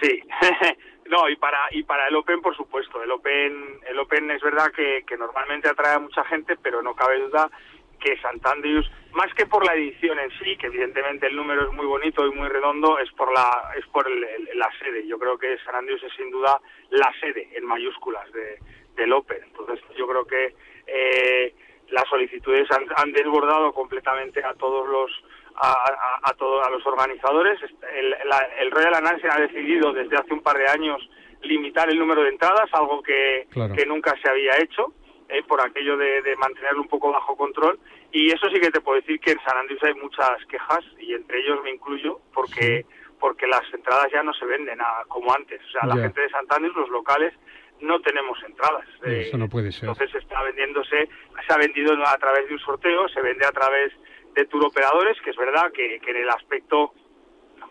[0.01, 0.21] Sí,
[1.11, 3.03] no, y para, y para el Open, por supuesto.
[3.03, 7.19] El Open, el Open es verdad que, normalmente atrae a mucha gente, pero no cabe
[7.19, 7.51] duda
[7.99, 11.85] que Santandrius, más que por la edición en sí, que evidentemente el número es muy
[11.85, 15.07] bonito y muy redondo, es por la, es por el- la sede.
[15.07, 16.59] Yo creo que San Andrews es sin duda
[16.91, 18.59] la sede, en mayúsculas, de,
[18.95, 19.43] del Open.
[19.43, 20.55] Entonces yo creo que
[20.87, 21.55] eh,
[21.91, 25.11] las solicitudes han desbordado completamente a todos los
[25.57, 27.59] a, a, a todos a los organizadores.
[27.95, 31.01] El, la- el Royal ha decidido desde hace un par de años
[31.43, 33.75] limitar el número de entradas, algo que, Claro.
[33.75, 34.93] que nunca se había hecho,
[35.29, 37.79] eh, por aquello de, de mantenerlo un poco bajo control.
[38.13, 41.15] Y eso sí que te puedo decir que en San Andrés hay muchas quejas, y
[41.15, 42.85] entre ellos me incluyo, porque
[43.21, 45.61] porque las entradas ya no se venden a- como antes.
[45.67, 47.35] O sea, la gente de San Andrés, los locales,
[47.81, 48.87] no tenemos entradas.
[49.05, 49.91] Eh, Eso no puede ser.
[49.91, 51.07] entonces está vendiéndose,
[51.47, 53.93] se ha vendido a través de un sorteo, se vende a través
[54.35, 56.93] de tour operadores, que es verdad que, que en el aspecto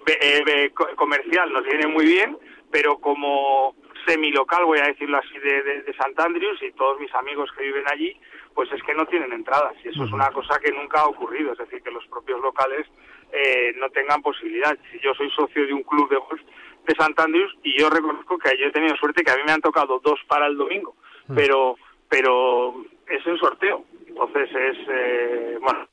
[0.07, 2.37] eh, co- comercial nos viene muy bien,
[2.71, 7.13] pero como semilocal, voy a decirlo así, de, de, de Sant Andrews y todos mis
[7.15, 8.19] amigos que viven allí,
[8.53, 9.73] pues es que no tienen entradas.
[9.83, 12.87] Y eso es una cosa que nunca ha ocurrido, es decir, que los propios locales
[13.31, 14.77] eh, no tengan posibilidad.
[14.91, 16.41] Si yo soy socio de un club de golf
[16.87, 19.51] de Sant Andrews y yo reconozco que yo he tenido suerte que a mí me
[19.51, 20.95] han tocado dos para el domingo,
[21.35, 21.75] pero
[22.09, 23.83] pero es un sorteo.
[24.07, 25.87] Entonces es, eh, bueno,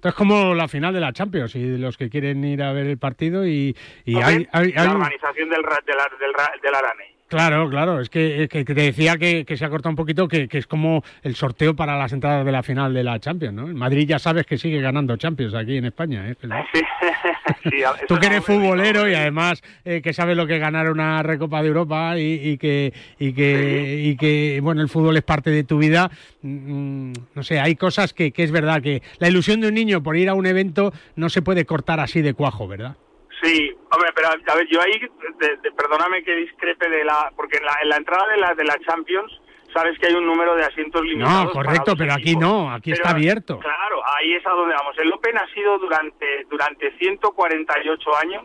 [0.00, 2.86] Esto es como la final de la Champions y los que quieren ir a ver
[2.86, 3.76] el partido y,
[4.06, 6.32] hay, hay- hay la organización del, del, del,
[6.62, 7.08] del Aranei.
[7.28, 10.56] Claro, claro, es que, te decía que, que se ha cortado un poquito, que, que
[10.56, 13.64] es como el sorteo para las entradas de la final de la Champions, ¿no?
[13.68, 16.34] En Madrid ya sabes que sigue ganando Champions aquí en España, ¿eh?
[16.40, 16.48] Sí,
[17.68, 20.90] sí, a- Tú que eres futbolero y además eh, que sabes lo que es ganar
[20.90, 25.22] una Recopa de Europa y, y que y que y que bueno el fútbol es
[25.24, 26.10] parte de tu vida,
[26.42, 30.02] mm, no sé, hay cosas que, que es verdad que la ilusión de un niño
[30.02, 32.96] por ir a un evento no se puede cortar así de cuajo, ¿verdad?
[33.42, 35.00] Sí, hombre, pero a ver, yo ahí,
[35.40, 38.54] de- de- perdóname que discrepe de la, porque en la, en la entrada de la,
[38.54, 39.32] de la Champions,
[39.72, 41.44] sabes que hay un número de asientos limitados.
[41.46, 43.58] No, correcto, pero aquí no, aquí está abierto.
[43.58, 44.96] Claro, ahí es a donde vamos.
[44.98, 48.44] El Open ha sido durante, durante 148 años,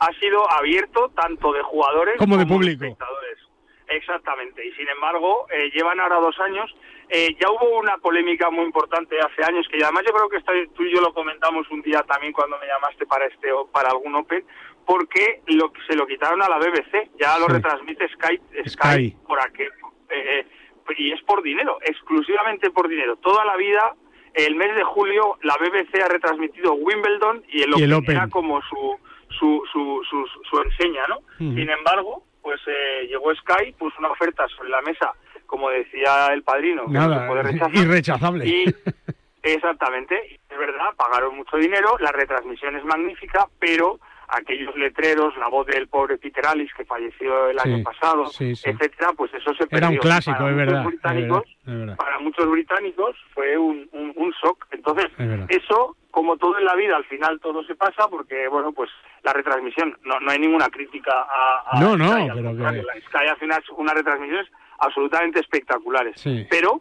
[0.00, 2.84] ha sido abierto tanto de jugadores Como de público.
[2.84, 3.38] espectadores.
[3.90, 6.70] Exactamente, y sin embargo, eh, llevan ahora dos años.
[7.08, 10.52] Eh, ya hubo una polémica muy importante hace años, que además yo creo que esta-
[10.76, 13.88] tú y yo lo comentamos un día también cuando me llamaste para este o- para
[13.88, 14.44] algún Open,
[14.84, 17.52] porque lo, se lo quitaron a la BBC, ya lo Sí.
[17.52, 19.16] retransmite Sky, Sky, Sky.
[19.26, 19.64] por aquí,
[20.10, 20.46] eh,
[20.96, 23.16] y es por dinero, exclusivamente por dinero.
[23.16, 23.94] Toda la vida,
[24.34, 28.28] el mes de julio, la BBC ha retransmitido Wimbledon y el Y el Open, era
[28.28, 28.96] como su,
[29.38, 31.18] su, su, su, su enseña, ¿no?
[31.38, 35.12] Sin embargo, pues eh, llegó Sky, puso una oferta sobre la mesa
[35.48, 38.46] como decía el padrino, que no se Nada, puede irrechazable.
[38.46, 38.64] Y
[39.42, 43.98] exactamente, es verdad, pagaron mucho dinero, la retransmisión es magnífica, pero
[44.28, 48.54] aquellos letreros, la voz del pobre Peter Alice que falleció el Sí, año pasado, sí,
[48.54, 48.68] sí.
[48.70, 49.78] etcétera, pues eso se perdió.
[49.78, 51.96] Era un clásico, Para es muchos verdad, es británicos, verdad, es verdad.
[51.96, 54.66] para muchos británicos fue un, un, un shock.
[54.70, 58.72] Entonces, Es eso, como todo en la vida, al final todo se pasa porque, bueno,
[58.72, 58.90] pues
[59.22, 62.94] la retransmisión, no, no hay ninguna crítica a, a No, no, Sky, pero que- la
[63.00, 64.46] Sky hace unas, unas retransmisiones
[64.78, 66.22] absolutamente espectaculares.
[66.50, 66.80] Pero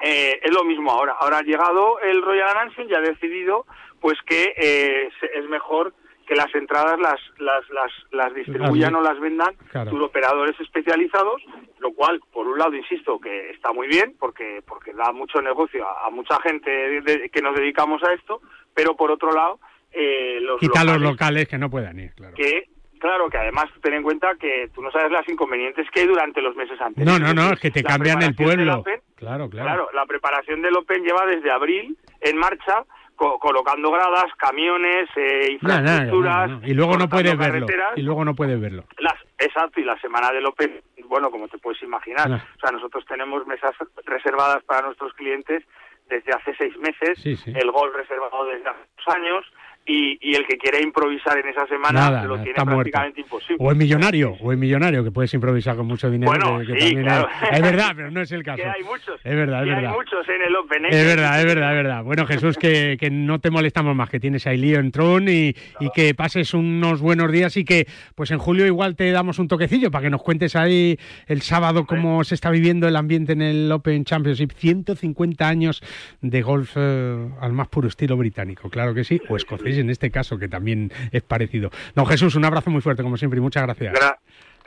[0.00, 1.14] eh, es lo mismo ahora.
[1.18, 3.64] Ahora ha llegado el Royal Anfield y ha decidido
[4.00, 5.94] pues que eh, es mejor
[6.26, 9.90] que las entradas las las las, las distribuyan o las vendan Claro.
[9.92, 11.42] sus operadores especializados,
[11.78, 15.86] lo cual por un lado insisto que está muy bien porque porque da mucho negocio
[15.88, 18.40] a, a mucha gente de- de- que nos dedicamos a esto,
[18.74, 19.58] pero por otro lado
[19.92, 22.34] eh, los Quita los locales locales que no puedan ir, claro.
[22.34, 22.68] que
[22.98, 26.40] claro que además ten en cuenta que tú no sabes las inconvenientes que hay durante
[26.42, 27.20] los meses No, anteriores.
[27.22, 28.78] no, no, es que te La cambian el pueblo.
[28.80, 29.66] Open Claro, claro.
[29.68, 32.84] Claro, la preparación del Open lleva desde abril en marcha,
[33.16, 36.50] co- colocando gradas, camiones, eh, no, infraestructuras.
[36.50, 36.66] no, no.
[36.68, 37.66] Y luego no puedes verlo.
[37.96, 38.84] Y luego no puedes verlo.
[38.98, 43.04] Las, exacto, y la semana del Open, bueno, como te puedes imaginar, o sea, nosotros
[43.06, 45.64] tenemos mesas reservadas para nuestros clientes
[46.08, 47.52] desde hace seis meses, Sí, sí.
[47.54, 49.44] el gol reservado desde hace dos años,
[49.86, 52.90] y, y el que quiere improvisar en esa semana Nada, lo tiene está muerto.
[52.90, 53.56] prácticamente imposible.
[53.60, 56.30] O es millonario, o es millonario, que puedes improvisar con mucho dinero.
[56.32, 57.28] Bueno, que, que sí, también claro.
[57.28, 58.56] es, es verdad, pero no es el caso.
[58.62, 59.20] Que hay muchos.
[59.22, 59.92] Es verdad, es hay verdad.
[59.96, 60.84] muchos en el Open.
[60.86, 60.88] ¿eh?
[60.90, 62.04] Es verdad, es verdad, es verdad.
[62.04, 65.54] Bueno, Jesús, que, que no te molestamos más, que tienes ahí lío en Tron y,
[65.80, 69.48] y que pases unos buenos días y que pues en julio igual te damos un
[69.48, 73.42] toquecillo para que nos cuentes ahí el sábado cómo se está viviendo el ambiente en
[73.42, 74.52] el Open Championship.
[74.52, 75.82] 150 años
[76.20, 80.10] de golf eh, al más puro estilo británico, claro que sí, o escocés en este
[80.10, 81.70] caso, que también es parecido.
[81.94, 83.94] Don Jesús, un abrazo muy fuerte como siempre y muchas gracias.
[83.94, 84.18] Gra-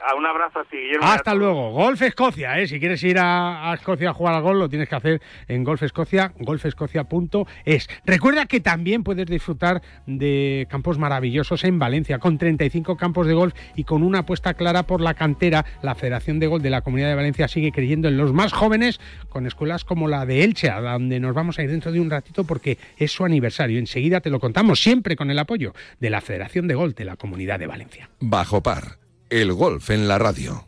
[0.08, 1.06] a un abrazo a ti, Guillermo.
[1.06, 1.72] y a Hasta luego.
[1.72, 2.68] Golf Escocia, ¿eh?
[2.68, 5.64] Si quieres ir a, a Escocia a jugar al golf, lo tienes que hacer en
[5.64, 7.90] Golf Escocia, golfescocia.es.
[8.06, 13.54] Recuerda que también puedes disfrutar de campos maravillosos en Valencia, con 35 campos de golf
[13.76, 15.66] y con una apuesta clara por la cantera.
[15.82, 19.00] La Federación de Golf de la Comunidad de Valencia sigue creyendo en los más jóvenes,
[19.30, 22.10] con escuelas como la de Elche, a donde nos vamos a ir dentro de un
[22.10, 23.80] ratito porque es su aniversario.
[23.80, 27.16] Enseguida te lo contamos, siempre con el apoyo de la Federación de Golf de la
[27.16, 28.10] Comunidad de Valencia.
[28.20, 28.98] Bajo par,
[29.30, 30.66] el golf en la radio.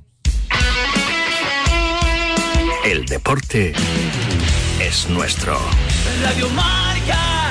[2.85, 3.73] El deporte
[4.79, 5.57] es nuestro.
[6.21, 7.50] Radio Marca.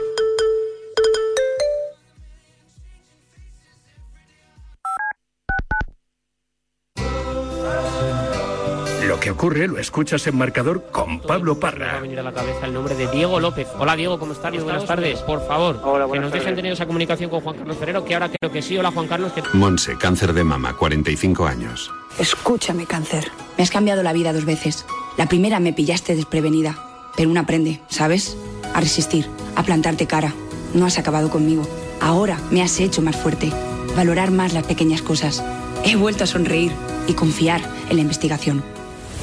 [9.21, 11.99] que ocurre lo escuchas en marcador con Pablo Me va a Parra.
[12.01, 13.67] venir a la cabeza el nombre de Diego López.
[13.77, 14.51] Hola Diego, ¿cómo estás?
[14.51, 15.19] Muy buenas tardes.
[15.19, 18.29] Por favor, que buenas nos dejen tener esa comunicación con Juan Carlos Ferrero, que ahora
[18.29, 18.77] creo que sí.
[18.77, 19.31] Hola Juan Carlos.
[19.31, 21.91] que- Monse, cáncer de mama, 45 años.
[22.17, 23.31] Escúchame, cáncer.
[23.57, 24.85] Me has cambiado la vida dos veces.
[25.17, 26.75] La primera me pillaste desprevenida,
[27.15, 28.35] pero una aprende, ¿sabes?
[28.73, 30.33] A resistir, a plantarte cara.
[30.73, 31.67] No has acabado conmigo.
[32.01, 33.51] Ahora me has hecho más fuerte,
[33.95, 35.43] valorar más las pequeñas cosas.
[35.85, 36.71] He vuelto a sonreír
[37.07, 38.63] y confiar en la investigación.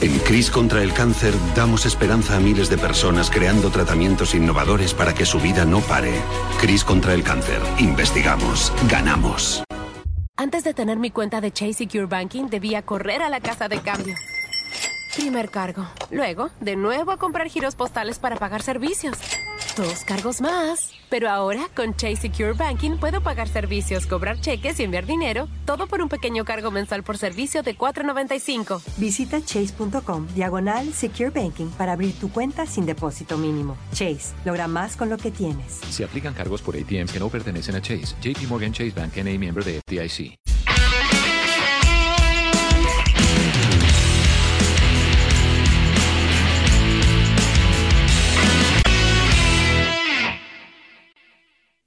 [0.00, 5.12] En CRIS contra el cáncer damos esperanza a miles de personas creando tratamientos innovadores para
[5.12, 6.12] que su vida no pare.
[6.60, 7.60] CRIS contra el cáncer.
[7.80, 8.72] Investigamos.
[8.88, 9.64] Ganamos.
[10.36, 13.80] Antes de tener mi cuenta de Chase Secure Banking, debía correr a la casa de
[13.80, 14.14] cambio.
[15.16, 15.88] Primer cargo.
[16.12, 19.18] Luego, de nuevo a comprar giros postales para pagar servicios.
[19.78, 20.90] Dos cargos más.
[21.08, 25.86] Pero ahora, con Chase Secure Banking, puedo pagar servicios, cobrar cheques y enviar dinero, todo
[25.86, 28.82] por un pequeño cargo mensual por servicio de $4.95.
[28.96, 33.76] Visita chase.com diagonal Secure Banking para abrir tu cuenta sin depósito mínimo.
[33.92, 35.74] Chase, logra más con lo que tienes.
[35.90, 38.16] Se aplican cargos por ATMs que no pertenecen a Chase.
[38.20, 40.57] JP Morgan Chase Bank NA miembro de FDIC.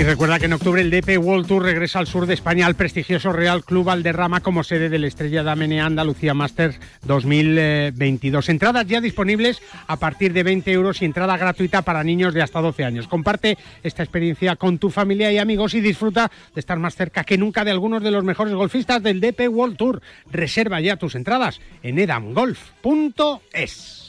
[0.00, 2.74] Y recuerda que en octubre el DP World Tour regresa al sur de España al
[2.74, 8.48] prestigioso Real Club Valderrama como sede del Estrella Damenea Andalucía Masters 2022.
[8.48, 12.62] Entradas ya disponibles a partir de 20 euros y entrada gratuita para niños de hasta
[12.62, 13.08] 12 años.
[13.08, 17.36] Comparte esta experiencia con tu familia y amigos y disfruta de estar más cerca que
[17.36, 20.00] nunca de algunos de los mejores golfistas del DP World Tour.
[20.30, 24.00] Reserva ya tus entradas en edamgolf.es.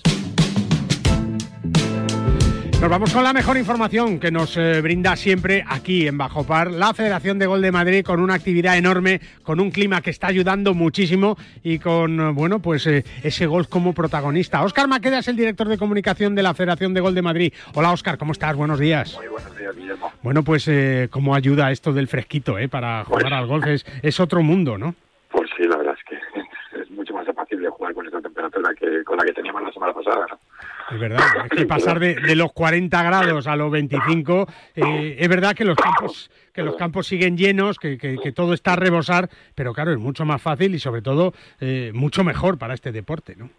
[2.81, 6.71] Nos vamos con la mejor información que nos eh, brinda siempre aquí en Bajo Par
[6.71, 10.25] la Federación de Gol de Madrid con una actividad enorme, con un clima que está
[10.25, 14.63] ayudando muchísimo y con, eh, bueno, pues eh, ese golf como protagonista.
[14.63, 17.53] Óscar Maqueda es el director de comunicación de la Federación de Gol de Madrid.
[17.75, 18.55] Hola Óscar, ¿cómo estás?
[18.55, 19.13] Buenos días.
[19.15, 20.11] Muy buenos días, Guillermo.
[20.23, 20.67] Bueno, pues
[21.11, 23.67] cómo ayuda esto del fresquito para jugar Pues- al golf.
[23.67, 24.95] Es, es otro mundo, ¿no?
[25.31, 29.03] Pues sí, la verdad es que es mucho más apacible jugar con esta temperatura que
[29.03, 30.25] con la que teníamos la semana pasada.
[30.31, 30.50] ¿no?
[30.91, 35.55] Es verdad, es que pasar de, los 40 grados a los 25, eh, es verdad
[35.55, 37.97] que los campos que los campos siguen llenos, que,
[38.35, 42.23] todo está a rebosar, pero claro, es mucho más fácil y sobre todo eh, mucho
[42.23, 43.49] mejor para este deporte, ¿no?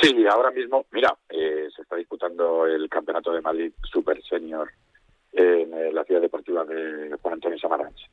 [0.00, 4.70] Sí, ahora mismo, mira, eh, se está disputando el Campeonato de Madrid Super Senior
[5.32, 8.08] en eh, la ciudad deportiva de Juan Antonio Samaranch.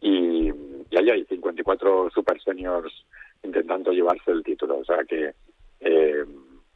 [0.00, 0.50] Y,
[0.90, 3.04] y ahí hay 54 Super Seniors
[3.42, 4.78] intentando llevarse el título.
[4.78, 5.34] O sea que,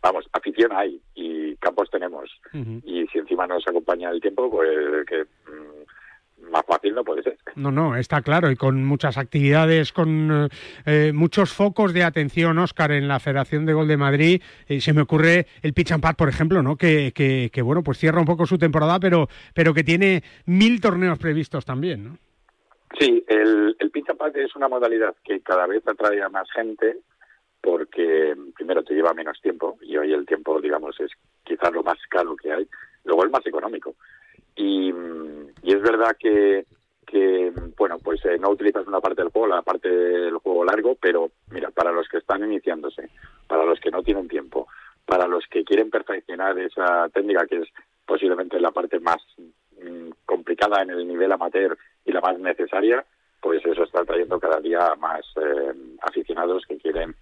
[0.03, 2.31] vamos, afición hay y campos tenemos.
[2.85, 7.39] Y si encima nos acompaña el tiempo, pues que mm, más fácil no puede ser.
[7.55, 10.49] No, no, está claro, y con muchas actividades, con
[10.85, 14.43] eh, muchos focos de atención, Óscar, en la Federación de Gol de Madrid.
[14.69, 16.77] Eh, se me ocurre el Pitch and Pad, por ejemplo, ¿no?
[16.77, 20.81] Que, que, que, bueno, pues cierra un poco su temporada, pero, pero que tiene mil
[20.81, 22.19] torneos previstos también, ¿no?
[22.99, 26.51] Sí, el, el pitch and putt es una modalidad que cada vez atrae a más
[26.53, 26.99] gente
[27.63, 31.13] porque primero te lleva menos tiempo y hoy el tiempo, digamos, es
[31.45, 32.67] quizás lo más caro que hay,
[33.05, 33.95] luego el más económico.
[34.57, 34.93] Y,
[35.63, 36.67] y es verdad que,
[37.07, 40.97] que bueno, pues eh, no utilizas una parte del juego, la parte del juego largo,
[41.01, 43.09] pero mira, para los que están iniciándose,
[43.47, 44.67] para los que no tienen tiempo,
[45.07, 47.69] para los que quieren perfeccionar esa técnica que es
[48.05, 53.05] posiblemente la parte más mm, complicada en el nivel amateur y la más necesaria,
[53.41, 57.15] pues eso está trayendo cada día más eh, aficionados que quieren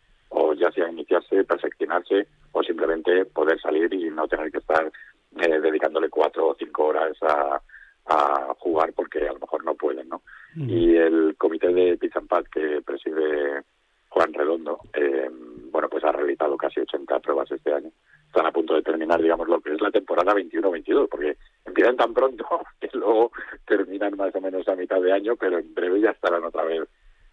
[0.59, 4.91] ya sea iniciarse, perfeccionarse o simplemente poder salir y no tener que estar
[5.37, 7.61] eh, dedicándole cuatro o cinco horas a,
[8.07, 10.23] a jugar porque a lo mejor no pueden, ¿no?
[10.57, 13.63] Y el comité de Pitch and Pad que preside
[14.09, 15.31] Juan Redondo, eh,
[15.71, 17.91] bueno, pues ha realizado casi 80 pruebas este año.
[18.27, 22.13] Están a punto de terminar, digamos, lo que es la temporada 21-22, porque empiezan tan
[22.13, 22.45] pronto
[22.81, 23.31] que luego
[23.67, 26.89] terminan más o menos a mitad de año, pero en breve ya estarán otra vez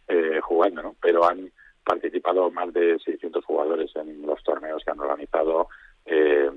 [0.08, 0.96] eh, jugando, ¿no?
[1.02, 1.52] Pero han
[1.88, 5.70] participado más de 600 jugadores en los torneos que han organizado
[6.06, 6.52] eh,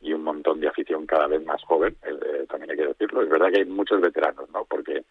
[0.00, 3.22] y un montón de afición cada vez más joven, eh, también hay que decirlo.
[3.22, 4.66] Es verdad que hay muchos veteranos, ¿no?
[4.68, 5.04] Porque,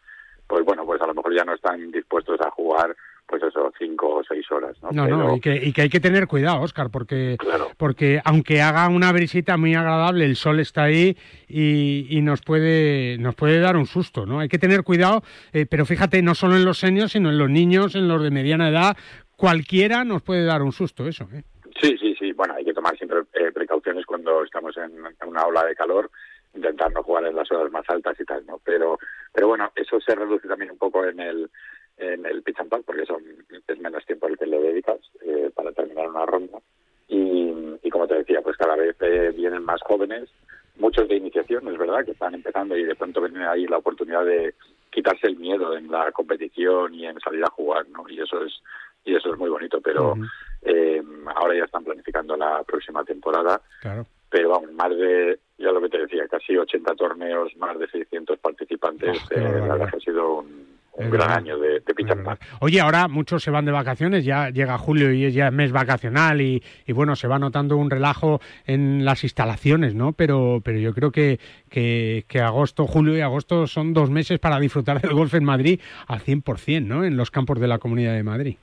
[0.47, 2.95] pues bueno, pues a lo mejor ya no están dispuestos a jugar,
[3.25, 4.77] pues eso, cinco o seis horas.
[4.83, 7.37] No, no, no y, que, y, que, hay que tener cuidado, Oscar, porque,
[7.77, 13.17] porque aunque haga una brisita muy agradable, el sol está ahí y, y nos, puede,
[13.17, 14.39] nos puede dar un susto, ¿no?
[14.39, 17.49] Hay que tener cuidado, eh, pero fíjate, no solo en los senios, sino en los
[17.49, 18.97] niños, en los de mediana edad,
[19.35, 21.27] cualquiera nos puede dar un susto eso.
[21.33, 21.43] ¿eh?
[21.81, 22.31] Sí, sí, sí.
[22.33, 24.93] Bueno, hay que tomar siempre eh, precauciones cuando estamos en,
[25.27, 26.09] una ola de calor,
[26.53, 28.59] intentar no jugar en las horas más altas y tal, ¿no?
[28.63, 28.99] Pero,
[29.33, 31.49] pero bueno, eso se reduce también un poco en el
[31.97, 33.21] en el pitch and putt, porque son,
[33.67, 36.59] es menos tiempo el que le dedicas eh, para terminar una ronda.
[37.07, 37.53] Y,
[37.83, 40.29] y, como te decía, pues cada vez eh, vienen más jóvenes,
[40.77, 44.25] muchos de iniciación, es verdad, que están empezando y de pronto viene ahí la oportunidad
[44.25, 44.55] de
[44.89, 48.07] quitarse el miedo en la competición y en salir a jugar, ¿no?
[48.09, 48.61] Y eso es
[49.05, 50.15] y eso es muy bonito, pero
[50.61, 51.01] eh,
[51.35, 53.61] ahora ya están planificando la próxima temporada.
[53.81, 54.05] Claro.
[54.29, 58.39] Pero vamos, más de, ya lo que te decía, casi 80 torneos, más de 600
[58.39, 62.79] participantes, oh, eh, la verdad que ha sido un, un gran año de, de Oye,
[62.79, 66.61] ahora muchos se van de vacaciones, ya llega julio y es ya mes vacacional y,
[66.89, 70.13] bueno, se va notando un relajo en las instalaciones, ¿no?
[70.13, 71.39] Pero, pero yo creo que,
[71.69, 76.19] que, agosto, julio y agosto son dos meses para disfrutar del golf en Madrid al
[76.19, 77.03] 100%, ¿no?
[77.03, 78.57] En los campos de la Comunidad de Madrid.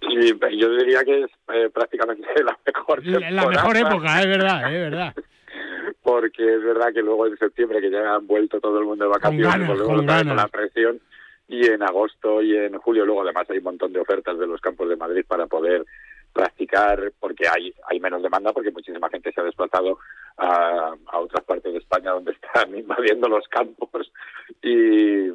[0.00, 4.90] Sí, yo diría que es eh, prácticamente la mejor La mejor época, es verdad, es
[4.90, 5.14] verdad.
[6.02, 9.10] Porque es verdad que luego en septiembre, que ya han vuelto todo el mundo de
[9.10, 11.00] vacaciones, con, con la presión,
[11.48, 14.60] y en agosto y en julio luego además hay un montón de ofertas de los
[14.60, 15.84] campos de Madrid para poder
[16.32, 19.98] practicar porque hay hay menos demanda porque muchísima gente se ha desplazado
[20.36, 24.12] a, a otras partes de España donde están invadiendo los campos.
[24.62, 25.28] Y,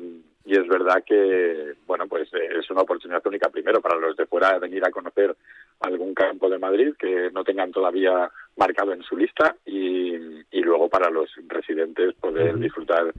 [0.45, 4.53] y es verdad que bueno pues es una oportunidad única primero para los de fuera
[4.53, 5.35] de venir a conocer
[5.79, 10.15] algún campo de Madrid que no tengan todavía marcado en su lista y,
[10.51, 13.13] y luego para los residentes poder disfrutar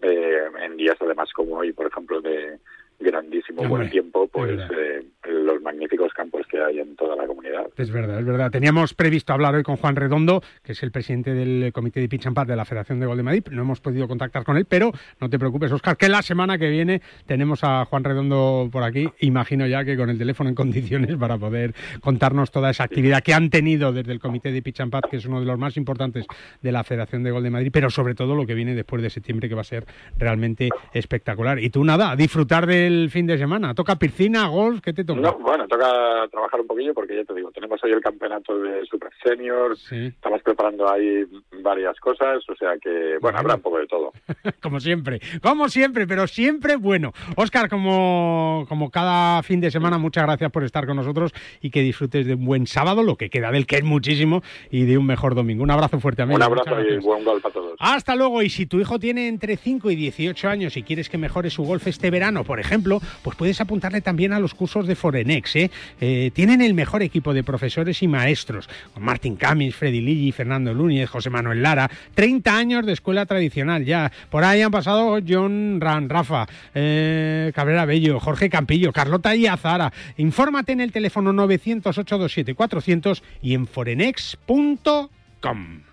[0.00, 2.58] eh, en días además como hoy, por ejemplo, de
[2.98, 7.66] grandísimo buen tiempo, pues eh, los magníficos campos que hay en toda la comunidad.
[7.76, 8.50] Es verdad, es verdad.
[8.50, 12.26] Teníamos previsto hablar hoy con Juan Redondo, que es el presidente del Comité de Pitch
[12.26, 13.44] and de la Federación de Gol de Madrid.
[13.50, 16.68] No hemos podido contactar con él, pero no te preocupes, Oscar, que la semana que
[16.68, 19.08] viene tenemos a Juan Redondo por aquí.
[19.20, 23.34] Imagino ya que con el teléfono en condiciones para poder contarnos toda esa actividad que
[23.34, 26.26] han tenido desde el Comité de Pitch and que es uno de los más importantes
[26.62, 29.10] de la Federación de Gol de Madrid, pero sobre todo lo que viene después de
[29.10, 29.84] septiembre, que va a ser
[30.16, 31.58] realmente espectacular.
[31.58, 33.74] Y tú nada, a disfrutar del fin de semana.
[33.74, 34.80] ¿Toca piscina, golf?
[34.80, 35.20] ¿Qué te toca?
[35.20, 38.84] No, bueno, toca trabajar un poquillo porque ya te digo, tenemos hoy el campeonato de
[38.86, 41.24] Super Senior, estamos preparando ahí
[41.62, 44.12] varias cosas, o sea que, bueno, habrá un poco de todo.
[44.62, 47.12] como siempre, como siempre, pero siempre bueno.
[47.36, 51.80] Oscar, como, como cada fin de semana, muchas gracias por estar con nosotros y que
[51.80, 55.06] disfrutes de un buen sábado, lo que queda del que es muchísimo, y de un
[55.06, 55.62] mejor domingo.
[55.62, 56.36] Un abrazo fuerte, amigo.
[56.36, 57.74] Un abrazo y buen golf a todos.
[57.78, 61.18] Hasta luego, y si tu hijo tiene entre 5 y 18 años y quieres que
[61.18, 62.77] mejore su golf este verano, por ejemplo,
[63.22, 65.56] pues puedes apuntarle también a los cursos de Forenex.
[65.56, 65.70] ¿eh?
[66.00, 70.74] Eh, tienen el mejor equipo de profesores y maestros, con Martín Camis, Freddy Ligi, Fernando
[70.74, 74.10] Núñez, José Manuel Lara, 30 años de escuela tradicional ya.
[74.30, 79.92] Por ahí han pasado John Ran, Rafa, eh, Cabrera Bello, Jorge Campillo, Carlota y Azara.
[80.16, 82.18] Infórmate en el teléfono 908
[82.56, 85.08] 400 y en forenex.com.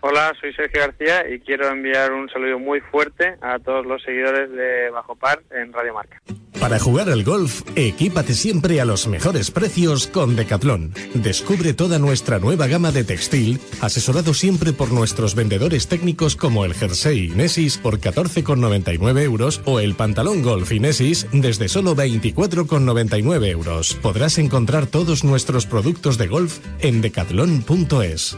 [0.02, 4.52] Hola, soy Sergio García y quiero enviar un saludo muy fuerte a todos los seguidores
[4.52, 6.22] de Bajo Par en Radio Marca.
[6.60, 10.94] Para jugar al golf, equípate siempre a los mejores precios con Decathlon.
[11.14, 16.74] Descubre toda nuestra nueva gama de textil, asesorado siempre por nuestros vendedores técnicos como el
[16.74, 23.94] jersey Inesis por 14,99 euros o el pantalón golf Inesis desde solo 24,99 euros.
[24.02, 28.38] Podrás encontrar todos nuestros productos de golf en decathlon.es.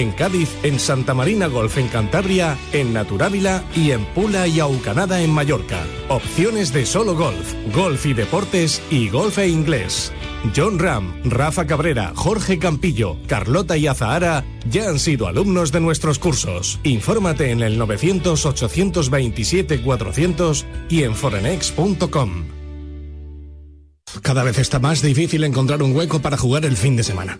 [0.01, 5.21] en Cádiz, en Santa Marina Golf en Cantabria, en Naturávila y en Pula y Aucanada
[5.21, 5.85] en Mallorca.
[6.09, 10.11] Opciones de solo golf, golf y deportes y golf e inglés.
[10.55, 16.19] John Ram, Rafa Cabrera, Jorge Campillo, Carlota y Azahara ya han sido alumnos de nuestros
[16.19, 16.79] cursos.
[16.83, 22.45] Infórmate en el 900-827-400 y en forenex.com.
[24.21, 27.39] Cada vez está más difícil encontrar un hueco para jugar el fin de semana.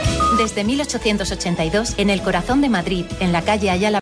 [0.37, 3.99] Desde 1882, en el corazón de Madrid, en la calle Ayala